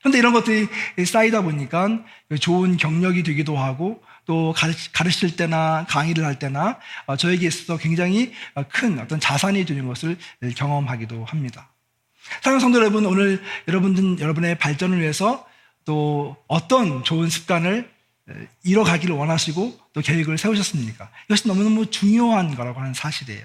그런데 0.00 0.18
이런 0.18 0.32
것들이 0.32 0.68
쌓이다 1.04 1.42
보니까 1.42 1.88
좋은 2.40 2.76
경력이 2.76 3.22
되기도 3.22 3.58
하고 3.58 4.02
또 4.24 4.54
가르칠 4.92 5.36
때나 5.36 5.86
강의를 5.88 6.24
할 6.24 6.38
때나 6.38 6.78
어, 7.06 7.16
저에게 7.16 7.46
있어서 7.48 7.76
굉장히 7.76 8.32
큰 8.70 8.98
어떤 8.98 9.18
자산이 9.18 9.64
되는 9.64 9.86
것을 9.86 10.16
경험하기도 10.56 11.24
합니다. 11.24 11.72
사랑하는 12.42 12.60
성도 12.60 12.78
여러분, 12.78 13.06
오늘 13.06 13.42
여러분들, 13.66 14.20
여러분의 14.20 14.58
발전을 14.58 15.00
위해서 15.00 15.46
또 15.84 16.36
어떤 16.46 17.02
좋은 17.02 17.28
습관을 17.28 17.90
이뤄가기를 18.64 19.14
원하시고 19.14 19.78
또 19.92 20.00
계획을 20.00 20.38
세우셨습니까? 20.38 21.10
이것이 21.26 21.48
너무너무 21.48 21.90
중요한 21.90 22.54
거라고 22.54 22.80
하는 22.80 22.94
사실이에요. 22.94 23.44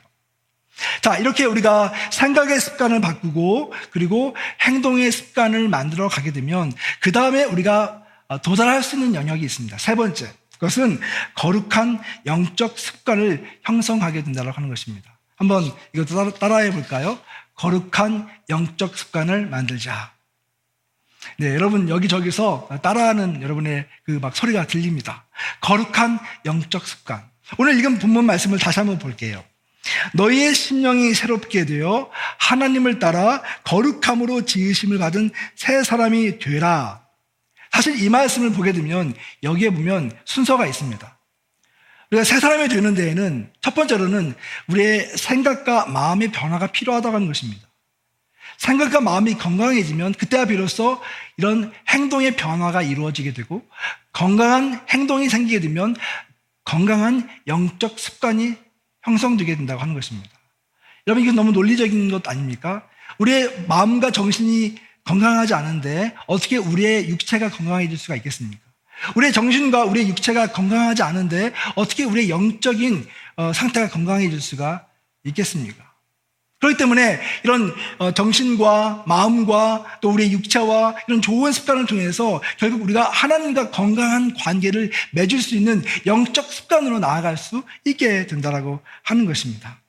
자, 1.02 1.18
이렇게 1.18 1.46
우리가 1.46 1.94
생각의 2.12 2.60
습관을 2.60 3.02
바꾸고 3.02 3.74
그리고 3.92 4.36
행동의 4.62 5.12
습관을 5.12 5.70
만들어 5.70 6.10
가게 6.10 6.32
되면 6.32 6.74
그 7.00 7.12
다음에 7.12 7.44
우리가 7.44 8.04
도달할 8.44 8.84
수 8.84 8.96
있는 8.96 9.16
영역이 9.16 9.44
있습니다. 9.46 9.78
세 9.78 9.96
번째. 9.96 10.32
그것은 10.54 11.00
거룩한 11.36 12.02
영적 12.26 12.80
습관을 12.80 13.60
형성하게 13.64 14.24
된다고 14.24 14.52
하는 14.52 14.70
것입니다. 14.70 15.18
한번 15.36 15.72
이것도 15.94 16.34
따라해 16.36 16.72
볼까요? 16.72 17.20
거룩한 17.56 18.28
영적 18.50 18.98
습관을 18.98 19.48
만들자. 19.48 20.15
네, 21.38 21.54
여러분 21.54 21.90
여기저기서 21.90 22.70
따라하는 22.82 23.42
여러분의 23.42 23.86
그 24.06 24.20
막 24.20 24.36
소리가 24.36 24.68
들립니다. 24.68 25.26
거룩한 25.62 26.20
영적 26.46 26.88
습관. 26.88 27.24
오늘 27.58 27.78
읽은 27.78 28.00
본문 28.00 28.26
말씀을 28.26 28.58
다시 28.60 28.80
한번 28.80 28.98
볼게요. 28.98 29.44
너희의 30.14 30.56
심령이 30.56 31.14
새롭게 31.14 31.66
되어 31.66 32.10
하나님을 32.40 32.98
따라 33.00 33.44
거룩함으로 33.66 34.46
지으심을 34.46 34.98
받은 34.98 35.30
새 35.56 35.84
사람이 35.84 36.40
되라. 36.40 37.06
사실 37.72 38.02
이 38.02 38.10
말씀을 38.10 38.52
보게 38.52 38.72
되면 38.72 39.14
여기에 39.44 39.72
보면 39.72 40.12
순서가 40.26 40.66
있습니다. 40.66 41.20
우리가 42.12 42.24
새 42.24 42.40
사람이 42.40 42.70
되는 42.70 42.96
데에는 42.96 43.52
첫 43.62 43.76
번째로는 43.76 44.34
우리의 44.70 45.18
생각과 45.18 45.88
마음의 45.88 46.32
변화가 46.32 46.68
필요하다고 46.68 47.16
하는 47.16 47.28
것입니다. 47.28 47.68
생각과 48.58 49.02
마음이 49.02 49.36
건강해지면 49.36 50.14
그때야 50.14 50.46
비로소 50.46 51.02
이런 51.38 51.74
행동의 51.90 52.36
변화가 52.36 52.82
이루어지게 52.82 53.34
되고 53.34 53.66
건강한 54.14 54.82
행동이 54.90 55.30
생기게 55.30 55.60
되면 55.60 55.96
건강한 56.64 57.30
영적 57.48 58.00
습관이 58.00 58.56
형성되게 59.04 59.56
된다고 59.56 59.82
하는 59.82 59.94
것입니다. 59.94 60.30
여러분 61.08 61.24
이게 61.24 61.32
너무 61.32 61.52
논리적인 61.52 62.10
것 62.10 62.28
아닙니까? 62.28 62.88
우리의 63.20 63.66
마음과 63.68 64.12
정신이 64.12 64.76
건강하지 65.04 65.54
않은데 65.54 66.16
어떻게 66.26 66.58
우리의 66.58 67.08
육체가 67.10 67.50
건강해질 67.50 67.98
수가 67.98 68.16
있겠습니까? 68.16 68.60
우리의 69.16 69.32
정신과 69.32 69.86
우리의 69.86 70.08
육체가 70.10 70.48
건강하지 70.48 71.04
않은데 71.04 71.54
어떻게 71.76 72.04
우리의 72.04 72.30
영적인 72.30 73.08
어, 73.36 73.54
상태가 73.54 73.90
건강해질 73.90 74.42
수가 74.42 74.88
있겠습니까? 75.24 75.85
그렇기 76.66 76.78
때문에 76.78 77.20
이런 77.44 77.72
어, 78.00 78.12
정신과 78.12 79.04
마음과 79.06 80.00
또 80.02 80.10
우리의 80.10 80.32
육체와 80.32 80.96
이런 81.08 81.22
좋은 81.22 81.52
습관을 81.52 81.86
통해서 81.86 82.42
결국 82.58 82.82
우리가 82.82 83.08
하나님과 83.08 83.70
건강한 83.70 84.34
관계를 84.34 84.92
맺을 85.12 85.42
수 85.42 85.56
있는 85.56 85.84
영적 86.08 86.52
습관으로 86.52 86.98
나아갈 86.98 87.38
수 87.38 87.64
있게 87.86 88.26
된다라고 88.26 88.80
하는 89.04 89.26
것입니다. 89.26 89.80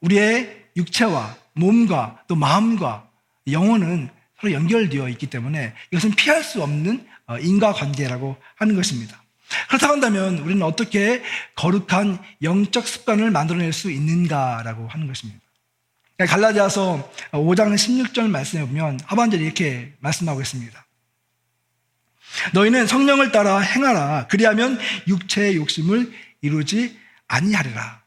우리의 0.00 0.64
육체와 0.76 1.36
몸과 1.52 2.18
또 2.26 2.34
마음과 2.34 3.08
영혼은 3.50 4.08
서로 4.40 4.52
연결되어 4.52 5.08
있기 5.10 5.28
때문에 5.28 5.72
이것은 5.92 6.16
피할 6.16 6.42
수 6.42 6.64
없는 6.64 7.06
어, 7.28 7.38
인과관계라고 7.38 8.36
하는 8.56 8.74
것입니다. 8.74 9.22
그렇다고 9.68 9.92
한다면 9.92 10.38
우리는 10.38 10.62
어떻게 10.64 11.22
거룩한 11.54 12.18
영적 12.42 12.88
습관을 12.88 13.30
만들어낼 13.30 13.72
수 13.72 13.92
있는가라고 13.92 14.88
하는 14.88 15.06
것입니다. 15.06 15.45
갈라디아서 16.24 17.12
5장 17.32 17.74
16절 17.74 18.28
말씀에 18.28 18.62
보면 18.62 19.00
하반절에 19.04 19.44
이렇게 19.44 19.92
말씀하고 19.98 20.40
있습니다. 20.40 20.86
너희는 22.54 22.86
성령을 22.86 23.32
따라 23.32 23.58
행하라. 23.58 24.28
그리하면 24.28 24.78
육체의 25.06 25.56
욕심을 25.56 26.12
이루지 26.40 26.98
아니하리라. 27.28 28.02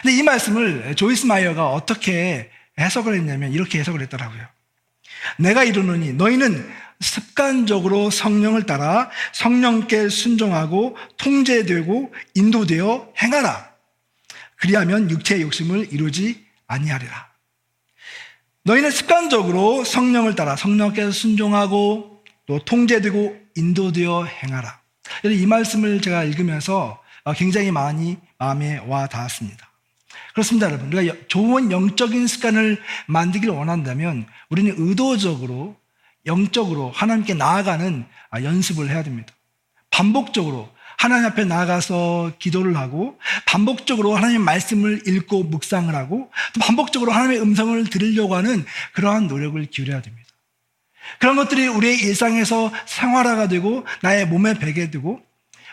근데 0.00 0.16
이 0.16 0.22
말씀을 0.22 0.94
조이스 0.94 1.26
마이어가 1.26 1.70
어떻게 1.70 2.50
해석을 2.78 3.14
했냐면 3.14 3.52
이렇게 3.52 3.80
해석을 3.80 4.00
했더라고요. 4.02 4.46
내가 5.38 5.64
이르노니 5.64 6.14
너희는 6.14 6.72
습관적으로 7.00 8.10
성령을 8.10 8.64
따라 8.64 9.10
성령께 9.32 10.08
순종하고 10.08 10.96
통제되고 11.16 12.14
인도되어 12.34 13.12
행하라. 13.20 13.72
그리하면 14.56 15.10
육체의 15.10 15.42
욕심을 15.42 15.92
이루지 15.92 16.46
아니하리라. 16.72 17.32
너희는 18.64 18.90
습관적으로 18.90 19.84
성령을 19.84 20.34
따라 20.34 20.56
성령께서 20.56 21.10
순종하고 21.10 22.22
또 22.46 22.58
통제되고 22.64 23.36
인도되어 23.56 24.24
행하라. 24.24 24.80
이 25.24 25.46
말씀을 25.46 26.00
제가 26.00 26.24
읽으면서 26.24 27.02
굉장히 27.36 27.70
많이 27.70 28.16
마음에 28.38 28.78
와 28.86 29.06
닿았습니다. 29.06 29.70
그렇습니다, 30.32 30.68
여러분. 30.68 30.92
우리가 30.92 31.14
좋은 31.28 31.70
영적인 31.70 32.26
습관을 32.26 32.80
만들기를 33.06 33.54
원한다면 33.54 34.26
우리는 34.48 34.74
의도적으로 34.76 35.76
영적으로 36.24 36.90
하나님께 36.90 37.34
나아가는 37.34 38.06
연습을 38.42 38.88
해야 38.88 39.02
됩니다. 39.02 39.34
반복적으로 39.90 40.70
하나님 40.96 41.26
앞에 41.26 41.44
나가서 41.44 42.32
기도를 42.38 42.76
하고 42.76 43.18
반복적으로 43.46 44.16
하나님의 44.16 44.40
말씀을 44.40 45.02
읽고 45.06 45.44
묵상을 45.44 45.94
하고 45.94 46.30
또 46.54 46.60
반복적으로 46.60 47.12
하나님의 47.12 47.40
음성을 47.40 47.84
들으려고 47.90 48.36
하는 48.36 48.64
그러한 48.92 49.26
노력을 49.26 49.64
기울여야 49.66 50.02
됩니다. 50.02 50.28
그런 51.18 51.36
것들이 51.36 51.66
우리의 51.66 51.98
일상에서 51.98 52.72
생활화가 52.86 53.48
되고 53.48 53.84
나의 54.02 54.26
몸에 54.26 54.54
배게 54.54 54.90
되고 54.90 55.20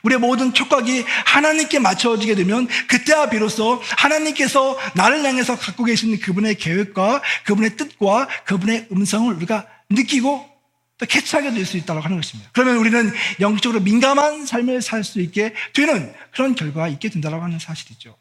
우리의 0.03 0.19
모든 0.19 0.53
촉각이 0.53 1.03
하나님께 1.25 1.79
맞춰지게 1.79 2.35
되면 2.35 2.67
그때야 2.87 3.29
비로소 3.29 3.81
하나님께서 3.97 4.77
나를 4.95 5.23
향해서 5.23 5.57
갖고 5.57 5.83
계신 5.83 6.17
그분의 6.19 6.55
계획과 6.55 7.21
그분의 7.45 7.75
뜻과 7.75 8.27
그분의 8.45 8.87
음성을 8.91 9.33
우리가 9.35 9.65
느끼고 9.89 10.58
또 10.99 11.05
캐치하게 11.05 11.53
될 11.53 11.65
수 11.65 11.77
있다고 11.77 12.01
하는 12.01 12.17
것입니다. 12.17 12.49
그러면 12.53 12.77
우리는 12.77 13.11
영적으로 13.39 13.79
민감한 13.79 14.45
삶을 14.45 14.81
살 14.81 15.03
수 15.03 15.21
있게 15.21 15.53
되는 15.73 16.13
그런 16.31 16.53
결과가 16.55 16.87
있게 16.89 17.09
된다고 17.09 17.41
하는 17.41 17.57
사실이죠. 17.57 18.15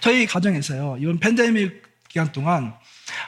저희 0.00 0.26
가정에서요, 0.26 0.98
이번 1.00 1.18
팬데믹 1.20 1.82
기간 2.08 2.30
동안 2.32 2.74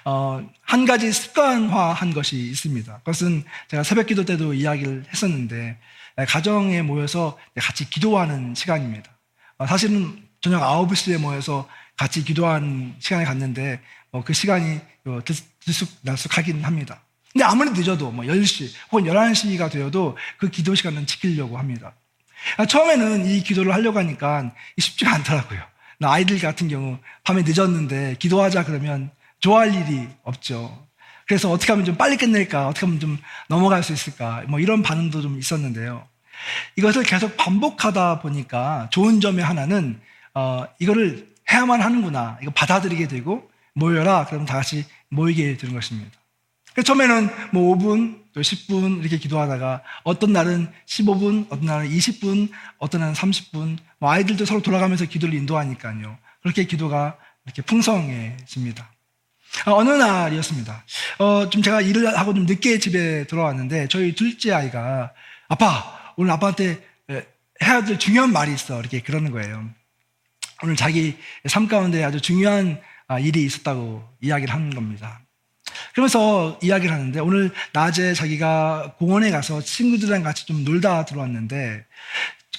어, 0.05 0.47
한 0.63 0.85
가지 0.85 1.11
습관화한 1.13 2.13
것이 2.13 2.37
있습니다. 2.37 2.99
그것은 2.99 3.45
제가 3.69 3.83
새벽 3.83 4.07
기도 4.07 4.25
때도 4.25 4.53
이야기를 4.55 5.05
했었는데 5.13 5.79
가정에 6.29 6.83
모여서 6.83 7.39
같이 7.57 7.89
기도하는 7.89 8.55
시간입니다. 8.55 9.11
어, 9.59 9.67
사실은 9.67 10.29
저녁 10.41 10.61
9시에 10.63 11.19
모여서 11.19 11.69
같이 11.97 12.25
기도하는 12.25 12.95
시간을 12.99 13.25
갖는데 13.25 13.81
어, 14.11 14.25
그 14.25 14.33
시간이 14.33 14.81
어, 15.07 15.21
들쑥날쑥하긴 15.65 16.65
합니다. 16.65 17.03
근데 17.33 17.45
아무리 17.45 17.71
늦어도 17.71 18.11
뭐 18.11 18.25
10시 18.25 18.73
혹은 18.91 19.05
11시가 19.05 19.71
되어도 19.71 20.17
그 20.37 20.51
기도 20.51 20.75
시간은 20.75 21.07
지키려고 21.07 21.59
합니다. 21.59 21.93
아, 22.57 22.67
처음에는 22.67 23.27
이 23.27 23.43
기도를 23.43 23.73
하려고 23.73 23.99
하니까 23.99 24.53
쉽지가 24.79 25.15
않더라고요. 25.15 25.61
아이들 26.03 26.39
같은 26.39 26.69
경우 26.69 26.99
밤에 27.25 27.43
늦었는데 27.43 28.17
기도하자 28.19 28.65
그러면 28.65 29.11
좋아할 29.41 29.75
일이 29.75 30.09
없죠. 30.23 30.87
그래서 31.27 31.51
어떻게 31.51 31.73
하면 31.73 31.85
좀 31.85 31.97
빨리 31.97 32.17
끝낼까? 32.17 32.69
어떻게 32.69 32.87
하면 32.87 32.99
좀 32.99 33.19
넘어갈 33.49 33.83
수 33.83 33.93
있을까? 33.93 34.43
뭐 34.49 34.59
이런 34.59 34.83
반응도 34.83 35.23
좀 35.23 35.39
있었는데요. 35.39 36.07
이것을 36.77 37.05
계속 37.05 37.37
반복하다 37.37 38.21
보니까 38.21 38.89
좋은 38.91 39.21
점의 39.21 39.45
하나는 39.45 40.01
어, 40.35 40.65
이거를 40.79 41.29
해야만 41.51 41.81
하는구나. 41.81 42.39
이거 42.43 42.51
받아들이게 42.51 43.09
되고 43.09 43.49
모여라. 43.75 44.27
그럼 44.27 44.47
다 44.47 44.55
같이 44.55 44.85
모이게 45.09 45.57
되는 45.57 45.75
것입니다. 45.75 46.20
처음에는 46.85 47.29
뭐 47.53 47.77
5분, 47.77 48.21
또 48.33 48.41
10분 48.41 49.01
이렇게 49.01 49.19
기도하다가 49.19 49.83
어떤 50.05 50.33
날은 50.33 50.71
15분, 50.87 51.47
어떤 51.51 51.67
날은 51.67 51.89
20분, 51.89 52.51
어떤 52.79 53.01
날은 53.01 53.15
30분, 53.15 53.79
뭐 53.99 54.11
아이들도 54.11 54.45
서로 54.45 54.63
돌아가면서 54.63 55.05
기도를 55.07 55.35
인도하니까요. 55.35 56.17
그렇게 56.43 56.65
기도가 56.65 57.17
이렇게 57.45 57.63
풍성해집니다. 57.63 58.91
아, 59.65 59.73
어느 59.73 59.91
날이었습니다. 59.91 60.85
어, 61.19 61.51
좀 61.51 61.61
제가 61.61 61.81
일을 61.81 62.17
하고 62.17 62.33
좀 62.35 62.47
늦게 62.47 62.79
집에 62.79 63.27
들어왔는데 63.27 63.89
저희 63.89 64.15
둘째 64.15 64.53
아이가 64.53 65.13
아빠, 65.49 66.13
오늘 66.17 66.31
아빠한테 66.31 66.91
해야 67.63 67.85
될 67.85 67.99
중요한 67.99 68.33
말이 68.33 68.53
있어. 68.55 68.81
이렇게 68.81 69.01
그러는 69.01 69.31
거예요. 69.31 69.69
오늘 70.63 70.77
자기 70.77 71.17
삶 71.47 71.69
가운데 71.69 72.03
아주 72.05 72.21
중요한 72.21 72.81
아, 73.07 73.19
일이 73.19 73.45
있었다고 73.45 74.09
이야기를 74.21 74.53
하는 74.53 74.71
겁니다. 74.71 75.21
그러면서 75.93 76.59
이야기를 76.63 76.95
하는데 76.95 77.21
오늘 77.21 77.51
낮에 77.73 78.15
자기가 78.15 78.95
공원에 78.99 79.31
가서 79.31 79.61
친구들이랑 79.61 80.23
같이 80.23 80.47
좀 80.47 80.65
놀다 80.65 81.05
들어왔는데 81.05 81.85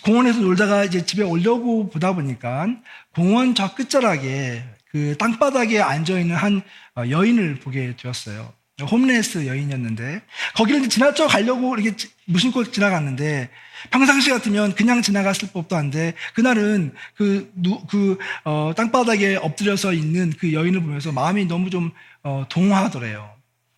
공원에서 0.03 0.39
놀다가 0.39 0.83
이제 0.83 1.05
집에 1.05 1.23
오려고 1.23 1.89
보다 1.89 2.13
보니까 2.13 2.67
공원 3.13 3.55
저 3.55 3.73
끝자락에 3.75 4.63
그 4.91 5.15
땅바닥에 5.17 5.79
앉아 5.79 6.19
있는 6.19 6.35
한 6.35 6.61
어, 6.95 7.03
여인을 7.09 7.59
보게 7.59 7.95
되었어요. 7.95 8.53
홈레스 8.85 9.47
여인이었는데 9.47 10.21
거기를 10.55 10.89
지나쳐 10.89 11.27
가려고 11.27 11.75
이렇게 11.77 11.95
무심코 12.25 12.71
지나갔는데 12.71 13.49
평상시 13.89 14.29
같으면 14.29 14.75
그냥 14.75 15.01
지나갔을 15.01 15.49
법도 15.51 15.75
한데 15.75 16.13
그날은 16.33 16.93
그, 17.15 17.51
그 17.89 18.17
어, 18.43 18.73
땅바닥에 18.75 19.37
엎드려서 19.37 19.93
있는 19.93 20.31
그 20.37 20.53
여인을 20.53 20.81
보면서 20.81 21.11
마음이 21.11 21.45
너무 21.45 21.69
좀 21.69 21.91
어, 22.23 22.45
동화하더래요. 22.49 23.29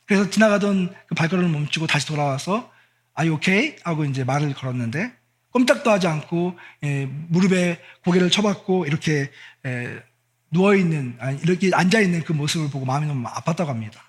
그래서 0.06 0.30
지나가던 0.30 0.94
그 1.08 1.16
발걸음을 1.16 1.50
멈추고 1.50 1.88
다시 1.88 2.08
돌아와서 2.08 2.72
you 3.18 3.36
okay? 3.36 3.76
하고 3.84 4.06
이제 4.06 4.24
말을 4.24 4.54
걸었는데 4.54 5.14
꼼짝도 5.52 5.92
하지 5.92 6.08
않고 6.08 6.58
예, 6.84 7.06
무릎에 7.30 7.80
고개를 8.04 8.30
쳐박고 8.32 8.86
이렇게 8.86 9.30
예, 9.66 10.04
누워 10.52 10.76
있는 10.76 11.18
이렇게 11.44 11.72
앉아 11.74 12.00
있는 12.00 12.24
그 12.24 12.34
모습을 12.34 12.70
보고 12.70 12.86
마음이 12.86 13.08
너무 13.08 13.28
아팠다고 13.28 13.68
합니다. 13.68 14.02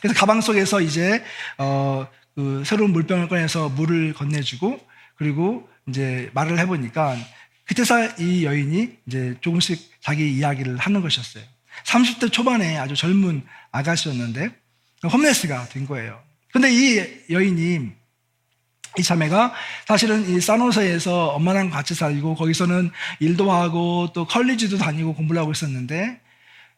그래서 0.00 0.18
가방 0.18 0.40
속에서 0.40 0.80
이제 0.80 1.22
어, 1.58 2.06
그 2.34 2.62
새로운 2.64 2.92
물병을 2.92 3.28
꺼내서 3.28 3.68
물을 3.70 4.12
건네주고 4.14 4.80
그리고 5.16 5.68
이제 5.88 6.30
말을 6.32 6.58
해보니까 6.58 7.16
그때서 7.66 8.16
이 8.18 8.44
여인이 8.44 8.98
이제 9.06 9.36
조금씩 9.40 9.92
자기 10.00 10.32
이야기를 10.32 10.76
하는 10.78 11.02
것이었어요. 11.02 11.44
30대 11.84 12.32
초반에 12.32 12.76
아주 12.76 12.94
젊은 12.94 13.42
아가씨였는데 13.70 14.50
홈레스가 15.04 15.68
된 15.68 15.86
거예요. 15.86 16.20
근데 16.52 16.70
이 16.72 16.98
여인이 17.30 17.92
이 18.98 19.02
자매가 19.02 19.54
사실은 19.86 20.28
이 20.28 20.40
사노세에서 20.40 21.28
엄마랑 21.28 21.70
같이 21.70 21.94
살고 21.94 22.34
거기서는 22.34 22.90
일도 23.20 23.50
하고 23.50 24.10
또 24.12 24.26
컬리지도 24.26 24.78
다니고 24.78 25.14
공부를 25.14 25.40
하고 25.40 25.52
있었는데 25.52 25.94
예, 25.94 26.20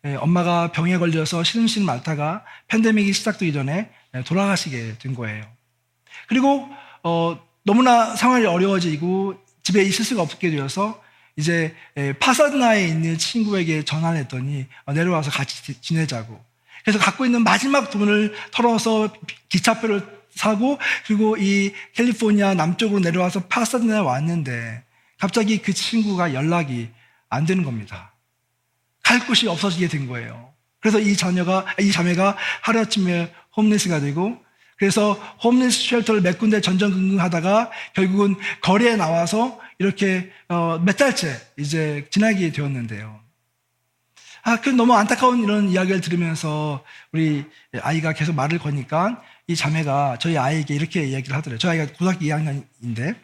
엄마가 0.05 0.73
병에 0.73 0.99
걸려서 0.99 1.45
시름시름 1.45 1.89
앓다가 1.89 2.45
팬데믹이 2.69 3.13
시작되기 3.13 3.53
전에 3.53 3.91
예, 4.15 4.23
돌아가시게 4.23 4.97
된 4.99 5.15
거예요. 5.15 5.45
그리고 6.29 6.69
어, 7.03 7.41
너무나 7.65 8.17
상황이 8.17 8.45
어려워지고 8.45 9.41
집에 9.63 9.83
있을 9.83 10.05
수가 10.05 10.23
없게 10.23 10.51
되어서 10.51 11.01
이제 11.37 11.75
예, 11.97 12.13
파사드나에 12.15 12.87
있는 12.87 13.17
친구에게 13.17 13.85
전화를 13.85 14.21
했더니 14.21 14.67
어, 14.85 14.93
내려와서 14.93 15.31
같이 15.31 15.81
지내자고. 15.81 16.43
그래서 16.85 16.99
갖고 16.99 17.25
있는 17.25 17.45
마지막 17.45 17.91
돈을 17.91 18.35
털어서 18.51 19.13
기차표를 19.49 20.23
사고 20.35 20.79
그리고 21.07 21.37
이 21.37 21.73
캘리포니아 21.95 22.55
남쪽으로 22.55 23.01
내려와서 23.01 23.47
파사드나에 23.47 24.01
왔는데 24.01 24.83
갑자기 25.19 25.59
그 25.59 25.73
친구가 25.73 26.35
연락이 26.35 26.91
안 27.29 27.47
되는 27.47 27.63
겁니다. 27.63 28.12
갈 29.13 29.27
곳이 29.27 29.47
없어지게 29.47 29.89
된 29.89 30.07
거예요. 30.07 30.55
그래서 30.81 30.99
이 30.99 31.15
자녀가 31.15 31.67
이 31.79 31.93
자매가 31.93 32.35
하루아침에 32.63 33.31
홈리스가 33.55 34.01
되고 34.01 34.43
그래서 34.79 35.13
홈리스 35.45 35.87
쉘터를 35.87 36.23
몇 36.23 36.39
군데 36.39 36.63
전전긍긍하다가 36.63 37.71
결국은 37.95 38.37
거리에 38.63 38.97
나와서 38.97 39.61
이렇게 39.79 40.33
어, 40.49 40.79
몇 40.83 40.97
달째 40.97 41.39
이제 41.59 42.07
지나게 42.11 42.53
되었는데요. 42.53 43.21
아, 44.45 44.61
그 44.63 44.71
너무 44.71 44.95
안타까운 44.95 45.45
이런 45.45 45.69
이야기를 45.69 46.01
들으면서 46.01 46.83
우리 47.13 47.45
아이가 47.83 48.15
계속 48.15 48.35
말을 48.35 48.59
거니까 48.59 49.23
이 49.47 49.55
자매가 49.55 50.17
저희 50.21 50.39
아이에게 50.39 50.75
이렇게 50.75 51.05
이야기를 51.05 51.37
하더래요. 51.37 51.59
저희 51.59 51.79
아이가 51.79 51.93
고등학교 51.93 52.21
2학년인데 52.21 53.15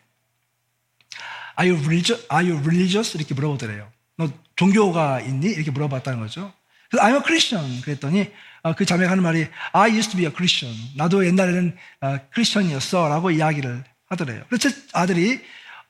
Are 1.58 1.72
you 1.72 1.82
religious? 1.82 2.28
Are 2.30 2.46
you 2.46 2.60
religious? 2.60 3.16
이렇게 3.16 3.34
물어보더래요. 3.34 3.97
너 4.58 4.66
종교가 4.66 5.20
있니? 5.20 5.46
이렇게 5.48 5.70
물어봤다는 5.70 6.20
거죠. 6.20 6.52
그래서 6.90 7.06
I'm 7.06 7.14
a 7.14 7.22
Christian 7.22 7.80
그랬더니 7.82 8.30
어, 8.62 8.74
그 8.74 8.84
자매가 8.84 9.10
하는 9.10 9.22
말이 9.22 9.46
I 9.72 9.92
used 9.92 10.10
to 10.10 10.16
be 10.16 10.26
a 10.26 10.32
Christian. 10.34 10.76
나도 10.96 11.24
옛날에는 11.24 11.76
어, 12.00 12.18
크리스천이었어 12.32 13.08
라고 13.08 13.30
이야기를 13.30 13.84
하더래요. 14.08 14.42
그래서 14.48 14.70
아들이 14.92 15.40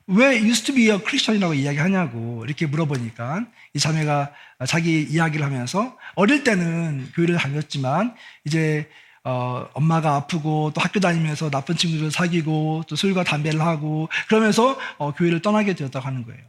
왜 0.07 0.37
used 0.37 0.65
to 0.67 0.75
be 0.75 0.89
a 0.89 0.97
Christian이라고 0.99 1.53
이야기하냐고 1.53 2.43
이렇게 2.45 2.67
물어보니까 2.67 3.45
이 3.73 3.79
자매가 3.79 4.33
자기 4.67 5.03
이야기를 5.03 5.45
하면서 5.45 5.97
어릴 6.15 6.43
때는 6.43 7.11
교회를 7.15 7.37
다녔지만 7.37 8.15
이제 8.45 8.89
어, 9.23 9.67
엄마가 9.73 10.15
아프고 10.15 10.71
또 10.73 10.81
학교 10.81 10.99
다니면서 10.99 11.49
나쁜 11.49 11.75
친구들 11.75 12.11
사귀고 12.11 12.83
또 12.87 12.95
술과 12.95 13.23
담배를 13.23 13.61
하고 13.61 14.09
그러면서 14.27 14.79
어, 14.97 15.13
교회를 15.13 15.41
떠나게 15.41 15.75
되었다고 15.75 16.05
하는 16.05 16.23
거예요. 16.25 16.41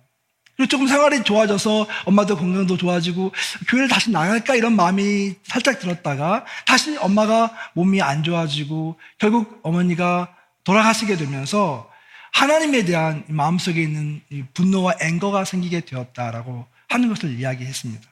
그리고 0.61 0.69
조금 0.69 0.87
생활이 0.87 1.25
좋아져서 1.25 1.87
엄마도 2.05 2.37
건강도 2.37 2.77
좋아지고 2.77 3.33
교회를 3.67 3.89
다시 3.89 4.11
나갈까 4.11 4.57
이런 4.57 4.77
마음이 4.77 5.37
살짝 5.43 5.79
들었다가 5.79 6.45
다시 6.67 6.99
엄마가 6.99 7.57
몸이 7.73 8.03
안 8.03 8.23
좋아지고 8.23 9.01
결국 9.17 9.59
어머니가 9.63 10.37
돌아가시게 10.65 11.17
되면서 11.17 11.91
하나님에 12.33 12.85
대한 12.85 13.25
마음속에 13.29 13.81
있는 13.81 14.21
분노와 14.53 14.97
앵거가 15.01 15.47
생기게 15.47 15.81
되었다라고 15.87 16.67
하는 16.91 17.09
것을 17.09 17.39
이야기했습니다. 17.39 18.07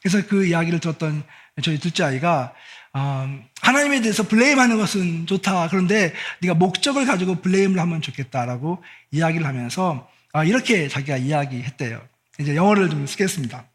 그래서 0.00 0.26
그 0.26 0.46
이야기를 0.46 0.80
들었던 0.80 1.22
저희 1.62 1.78
둘째 1.78 2.04
아이가 2.04 2.54
어, 2.94 3.38
하나님에 3.60 4.00
대해서 4.00 4.22
블레임하는 4.22 4.78
것은 4.78 5.26
좋다. 5.26 5.68
그런데 5.68 6.14
네가 6.40 6.54
목적을 6.54 7.04
가지고 7.04 7.42
블레임을 7.42 7.78
하면 7.78 8.00
좋겠다라고 8.00 8.82
이야기를 9.10 9.46
하면서 9.46 10.08
아, 10.32 10.44
이렇게 10.44 10.88
자기가 10.88 11.18
이야기했대요. 11.18 12.00
이제 12.40 12.56
영어를 12.56 12.88
좀 12.88 13.06
쓰겠습니다. 13.06 13.66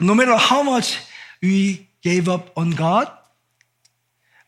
No 0.00 0.12
matter 0.12 0.36
how 0.36 0.62
much 0.62 0.98
we 1.42 1.86
gave 2.02 2.32
up 2.32 2.52
on 2.54 2.76
God, 2.76 3.10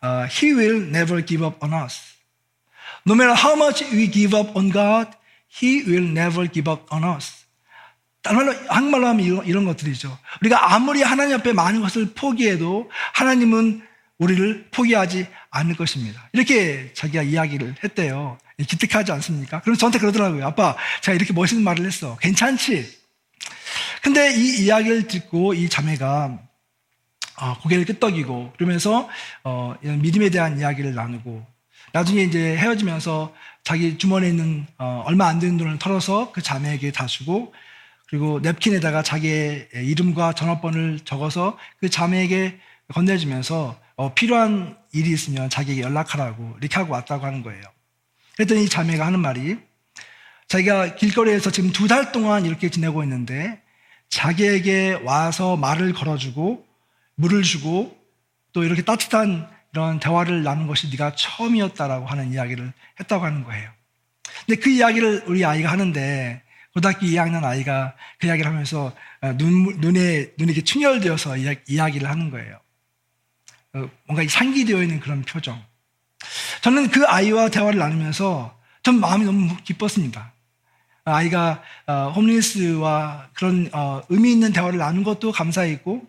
uh, 0.03 0.27
He 0.29 0.53
will 0.53 0.87
never 0.87 1.25
give 1.25 1.43
up 1.43 1.57
on 1.65 1.73
us. 1.73 1.99
No 3.07 3.15
matter 3.15 3.33
how 3.33 3.55
much 3.55 3.83
we 3.91 4.09
give 4.11 4.37
up 4.37 4.55
on 4.55 4.71
God, 4.71 5.11
He 5.49 5.83
will 5.83 6.07
never 6.07 6.47
give 6.51 6.71
up 6.71 6.85
on 6.93 7.03
us. 7.03 7.45
다른 8.21 8.45
말로, 8.45 8.55
한말로 8.67 9.07
하면 9.07 9.25
이런, 9.25 9.45
이런 9.45 9.65
것들이죠. 9.65 10.17
우리가 10.41 10.73
아무리 10.73 11.01
하나님 11.01 11.37
앞에 11.37 11.53
많은 11.53 11.81
것을 11.81 12.13
포기해도 12.13 12.89
하나님은 13.13 13.83
우리를 14.17 14.67
포기하지 14.71 15.27
않을 15.49 15.75
것입니다. 15.75 16.29
이렇게 16.33 16.91
자기가 16.93 17.23
이야기를 17.23 17.75
했대요. 17.83 18.37
기특하지 18.57 19.11
않습니까? 19.11 19.61
그럼 19.61 19.77
저한테 19.77 19.99
그러더라고요. 19.99 20.45
아빠, 20.45 20.75
제가 21.01 21.15
이렇게 21.15 21.33
멋있는 21.33 21.63
말을 21.63 21.85
했어. 21.85 22.17
괜찮지? 22.17 23.05
근데 24.01 24.33
이 24.35 24.65
이야기를 24.65 25.07
듣고 25.07 25.53
이 25.53 25.67
자매가 25.67 26.39
어, 27.37 27.59
고개를 27.59 27.85
끄덕이고 27.85 28.53
그러면서 28.55 29.09
어, 29.43 29.75
믿음에 29.81 30.29
대한 30.29 30.59
이야기를 30.59 30.95
나누고 30.95 31.45
나중에 31.91 32.23
이제 32.23 32.55
헤어지면서 32.57 33.33
자기 33.63 33.97
주머니에 33.97 34.29
있는 34.29 34.67
어, 34.77 35.03
얼마 35.05 35.27
안 35.27 35.39
되는 35.39 35.57
돈을 35.57 35.79
털어서 35.79 36.31
그 36.31 36.41
자매에게 36.41 36.91
다 36.91 37.05
주고 37.07 37.53
그리고 38.07 38.39
냅킨에다가 38.39 39.01
자기의 39.01 39.69
이름과 39.73 40.33
전화번호를 40.33 40.99
적어서 40.99 41.57
그 41.79 41.89
자매에게 41.89 42.59
건네주면서 42.93 43.79
어, 43.97 44.13
필요한 44.13 44.77
일이 44.93 45.11
있으면 45.11 45.49
자기에게 45.49 45.81
연락하라고 45.81 46.57
이렇게 46.61 46.75
하고 46.75 46.93
왔다고 46.93 47.25
하는 47.25 47.41
거예요. 47.43 47.63
그랬더니 48.35 48.65
이 48.65 48.69
자매가 48.69 49.05
하는 49.05 49.19
말이 49.19 49.57
자기가 50.47 50.95
길거리에서 50.95 51.51
지금 51.51 51.71
두 51.71 51.87
달 51.87 52.11
동안 52.11 52.45
이렇게 52.45 52.69
지내고 52.69 53.03
있는데 53.03 53.61
자기에게 54.09 55.01
와서 55.03 55.57
말을 55.57 55.93
걸어주고 55.93 56.65
물을 57.15 57.41
주고 57.43 57.97
또 58.53 58.63
이렇게 58.63 58.81
따뜻한 58.83 59.49
이런 59.73 59.99
대화를 59.99 60.43
나눈 60.43 60.67
것이 60.67 60.89
네가 60.89 61.15
처음이었다라고 61.15 62.05
하는 62.05 62.31
이야기를 62.31 62.71
했다고 62.99 63.25
하는 63.25 63.43
거예요. 63.43 63.69
근데 64.45 64.59
그 64.61 64.69
이야기를 64.69 65.23
우리 65.27 65.43
아이가 65.43 65.71
하는데 65.71 66.41
고등학교 66.73 67.05
2학년 67.05 67.43
아이가 67.43 67.95
그 68.19 68.27
이야기를 68.27 68.49
하면서 68.49 68.95
눈, 69.37 69.79
눈에, 69.79 70.31
눈에 70.37 70.51
이렇게 70.51 70.61
충혈되어서 70.63 71.37
이야기를 71.67 72.09
하는 72.09 72.29
거예요. 72.29 72.59
어, 73.73 73.89
뭔가 74.07 74.25
상기되어 74.29 74.81
있는 74.81 74.99
그런 74.99 75.23
표정. 75.23 75.61
저는 76.61 76.89
그 76.89 77.05
아이와 77.05 77.49
대화를 77.49 77.79
나누면서 77.79 78.55
전 78.83 78.99
마음이 78.99 79.25
너무 79.25 79.55
기뻤습니다. 79.63 80.31
아이가 81.05 81.61
어, 81.85 82.11
홈리스와 82.15 83.27
그런 83.33 83.69
어, 83.73 84.01
의미 84.09 84.31
있는 84.31 84.51
대화를 84.53 84.79
나눈 84.79 85.03
것도 85.03 85.31
감사했고 85.31 86.05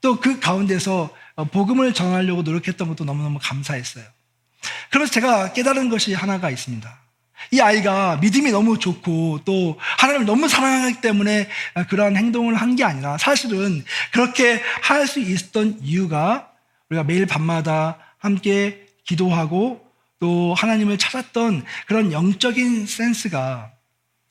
또 0.00 0.16
그 0.20 0.40
가운데서 0.40 1.10
복음을 1.52 1.92
전하려고 1.92 2.42
노력했던 2.42 2.88
것도 2.88 3.04
너무너무 3.04 3.38
감사했어요. 3.40 4.04
그래서 4.90 5.12
제가 5.12 5.52
깨달은 5.52 5.88
것이 5.90 6.14
하나가 6.14 6.50
있습니다. 6.50 6.98
이 7.52 7.60
아이가 7.60 8.16
믿음이 8.16 8.50
너무 8.50 8.78
좋고 8.78 9.40
또 9.44 9.78
하나님을 9.98 10.26
너무 10.26 10.48
사랑하기 10.48 11.00
때문에 11.00 11.48
그러한 11.88 12.16
행동을 12.16 12.54
한 12.54 12.76
게 12.76 12.84
아니라 12.84 13.18
사실은 13.18 13.84
그렇게 14.12 14.62
할 14.82 15.06
수 15.06 15.20
있었던 15.20 15.78
이유가 15.82 16.50
우리가 16.88 17.04
매일 17.04 17.26
밤마다 17.26 17.98
함께 18.18 18.86
기도하고 19.04 19.84
또 20.18 20.54
하나님을 20.54 20.98
찾았던 20.98 21.64
그런 21.86 22.12
영적인 22.12 22.86
센스가 22.86 23.72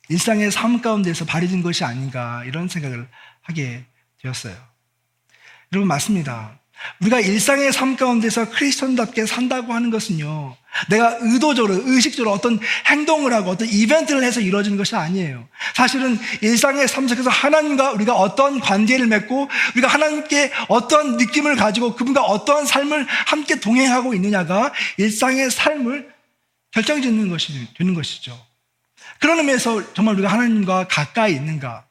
일상의 0.10 0.52
삶 0.52 0.82
가운데서 0.82 1.26
발휘된 1.26 1.62
것이 1.62 1.84
아닌가 1.84 2.44
이런 2.46 2.68
생각을 2.68 3.08
하게 3.42 3.86
되었어요. 4.22 4.56
여러분 5.72 5.88
맞습니다. 5.88 6.60
우리가 7.02 7.20
일상의 7.20 7.72
삶 7.72 7.96
가운데서 7.96 8.50
크리스천답게 8.50 9.26
산다고 9.26 9.74
하는 9.74 9.90
것은요. 9.90 10.56
내가 10.90 11.18
의도적으로, 11.22 11.82
의식적으로 11.86 12.32
어떤 12.32 12.60
행동을 12.88 13.34
하고 13.34 13.52
어떤 13.52 13.68
이벤트를 13.68 14.24
해서 14.24 14.40
이루어지는 14.40 14.78
것이 14.78 14.96
아니에요. 14.96 15.48
사실은 15.76 16.18
일상의 16.42 16.88
삶 16.88 17.08
속에서 17.08 17.30
하나님과 17.30 17.92
우리가 17.92 18.16
어떤 18.16 18.60
관계를 18.60 19.08
맺고 19.08 19.50
우리가 19.74 19.88
하나님께 19.88 20.52
어떤 20.68 21.18
느낌을 21.18 21.56
가지고 21.56 21.96
그분과 21.96 22.22
어떠한 22.22 22.66
삶을 22.66 23.06
함께 23.28 23.60
동행하고 23.60 24.14
있느냐가 24.14 24.72
일상의 24.98 25.52
삶을 25.52 26.10
결정 26.72 27.02
짓는 27.02 27.30
것이 27.30 27.68
되는 27.78 27.94
것이죠. 27.94 28.40
그런 29.20 29.40
의미에서 29.40 29.94
정말 29.94 30.14
우리가 30.16 30.32
하나님과 30.32 30.88
가까이 30.88 31.34
있는가, 31.34 31.86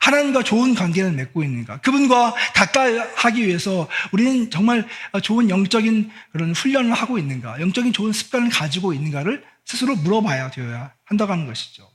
하나님과 0.00 0.42
좋은 0.42 0.74
관계를 0.74 1.12
맺고 1.12 1.42
있는가? 1.42 1.78
그분과 1.78 2.34
가까이 2.54 2.96
하기 2.96 3.46
위해서 3.46 3.88
우리는 4.12 4.50
정말 4.50 4.86
좋은 5.22 5.50
영적인 5.50 6.10
그런 6.32 6.52
훈련을 6.52 6.92
하고 6.92 7.18
있는가? 7.18 7.60
영적인 7.60 7.92
좋은 7.92 8.12
습관을 8.12 8.50
가지고 8.50 8.92
있는가를 8.92 9.44
스스로 9.64 9.96
물어봐야 9.96 10.50
되어야 10.50 10.92
한다고 11.04 11.32
하는 11.32 11.46
것이죠. 11.46 11.88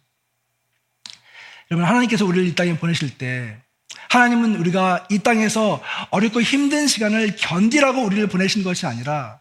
여러분, 1.71 1.87
하나님께서 1.87 2.25
우리를 2.25 2.47
이 2.47 2.55
땅에 2.55 2.77
보내실 2.77 3.17
때 3.17 3.57
하나님은 4.09 4.55
우리가 4.55 5.07
이 5.09 5.19
땅에서 5.19 5.81
어렵고 6.09 6.41
힘든 6.41 6.87
시간을 6.87 7.35
견디라고 7.35 8.01
우리를 8.01 8.27
보내신 8.27 8.63
것이 8.63 8.87
아니라 8.87 9.39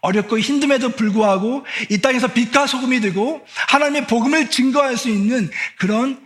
어렵고 0.00 0.38
힘듦에도 0.38 0.96
불구하고 0.96 1.66
이 1.90 1.98
땅에서 2.00 2.28
빛과 2.28 2.66
소금이 2.66 3.00
되고 3.00 3.44
하나님의 3.68 4.06
복음을 4.06 4.50
증거할 4.50 4.96
수 4.96 5.08
있는 5.08 5.50
그런 5.78 6.24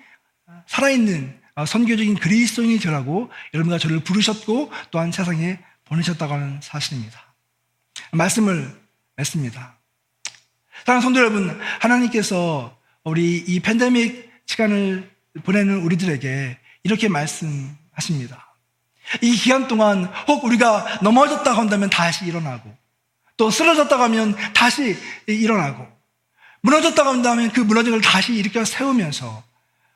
살아있는 0.67 1.35
아, 1.35 1.38
선교적인 1.67 2.17
그리스도인이 2.17 2.79
되라고 2.79 3.31
여러분과 3.55 3.79
저를 3.79 4.01
부르셨고 4.01 4.71
또한 4.91 5.13
세상에 5.13 5.59
보내셨다고 5.85 6.35
하는 6.35 6.61
사실입니다. 6.63 7.21
말씀을 8.13 8.79
맺습니다. 9.17 9.77
사랑하는 10.85 11.03
성도 11.03 11.21
여러분, 11.21 11.61
하나님께서 11.81 12.79
우리 13.05 13.39
이 13.39 13.61
팬데믹 13.61 14.31
시간을 14.47 15.11
보내는 15.43 15.83
우리들에게 15.83 16.59
이렇게 16.85 17.09
말씀하십니다. 17.09 18.55
이 19.23 19.33
기간 19.33 19.69
동안 19.69 20.05
혹 20.27 20.45
우리가 20.45 21.01
넘어졌다고 21.03 21.59
한다면 21.59 21.91
다시 21.91 22.27
일어나고 22.27 22.75
또 23.37 23.51
쓰러졌다고 23.51 24.03
하면 24.05 24.37
다시 24.55 24.97
일어나고 25.27 25.87
무너졌다고 26.61 27.09
한다면 27.09 27.51
그 27.53 27.61
무너진 27.61 27.93
걸 27.93 28.01
다시 28.01 28.35
일으켜 28.35 28.65
세우면서 28.65 29.43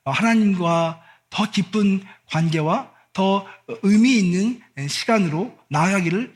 하나님과 0.04 1.02
더 1.32 1.50
깊은 1.50 2.04
관계와 2.30 2.90
더 3.12 3.46
의미 3.82 4.18
있는 4.18 4.60
시간으로 4.88 5.56
나아가기를 5.68 6.32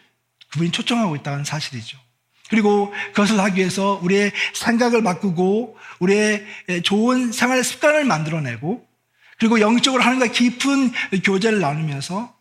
그분이 0.53 0.73
초청하고 0.73 1.17
있다는 1.17 1.45
사실이죠. 1.45 1.99
그리고 2.49 2.93
그것을 3.09 3.39
하기 3.41 3.59
위해서 3.59 4.01
우리의 4.03 4.33
생각을 4.55 5.03
바꾸고 5.03 5.77
우리의 6.01 6.47
좋은 6.85 7.33
생활 7.33 7.63
습관을 7.63 8.05
만들어내고 8.05 8.87
그리고 9.39 9.61
영적으로 9.61 10.03
하나님과 10.03 10.33
깊은 10.33 10.93
교제를 11.25 11.61
나누면서 11.61 12.35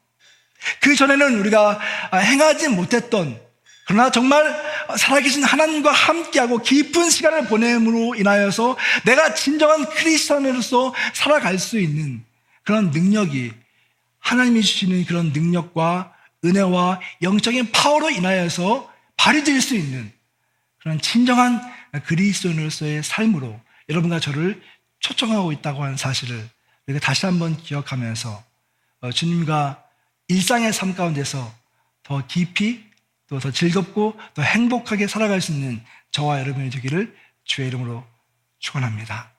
그 0.81 0.95
전에는 0.95 1.39
우리가 1.39 1.79
행하지 2.13 2.69
못했던 2.69 3.39
그러나 3.87 4.09
정말 4.09 4.43
살아계신 4.97 5.43
하나님과 5.43 5.91
함께하고 5.91 6.59
깊은 6.59 7.09
시간을 7.09 7.47
보냄으로 7.47 8.15
인하여서 8.15 8.77
내가 9.05 9.35
진정한 9.35 9.85
크리스천으로서 9.85 10.93
살아갈 11.13 11.59
수 11.59 11.79
있는 11.79 12.24
그런 12.65 12.91
능력이 12.91 13.53
하나님이 14.19 14.61
주시는 14.61 15.05
그런 15.05 15.31
능력과 15.31 16.13
은혜와 16.43 16.99
영적인 17.21 17.71
파워로 17.71 18.09
인하여서 18.09 18.91
발휘될 19.17 19.61
수 19.61 19.75
있는 19.75 20.11
그런 20.79 20.99
진정한 20.99 21.61
그리스도인으로서의 22.05 23.03
삶으로 23.03 23.59
여러분과 23.89 24.19
저를 24.19 24.61
초청하고 24.99 25.51
있다고 25.53 25.83
하는 25.83 25.95
사실을 25.95 26.49
다시 27.01 27.25
한번 27.25 27.55
기억하면서 27.55 28.43
어, 29.01 29.11
주님과 29.11 29.83
일상의 30.27 30.73
삶 30.73 30.95
가운데서 30.95 31.53
더 32.03 32.27
깊이 32.27 32.83
또 33.27 33.39
더 33.39 33.51
즐겁고 33.51 34.19
더 34.33 34.41
행복하게 34.41 35.07
살아갈 35.07 35.41
수 35.41 35.51
있는 35.51 35.83
저와 36.11 36.39
여러분이 36.39 36.69
되기를 36.69 37.15
주의 37.43 37.67
이름으로 37.67 38.05
축원합니다. 38.59 39.34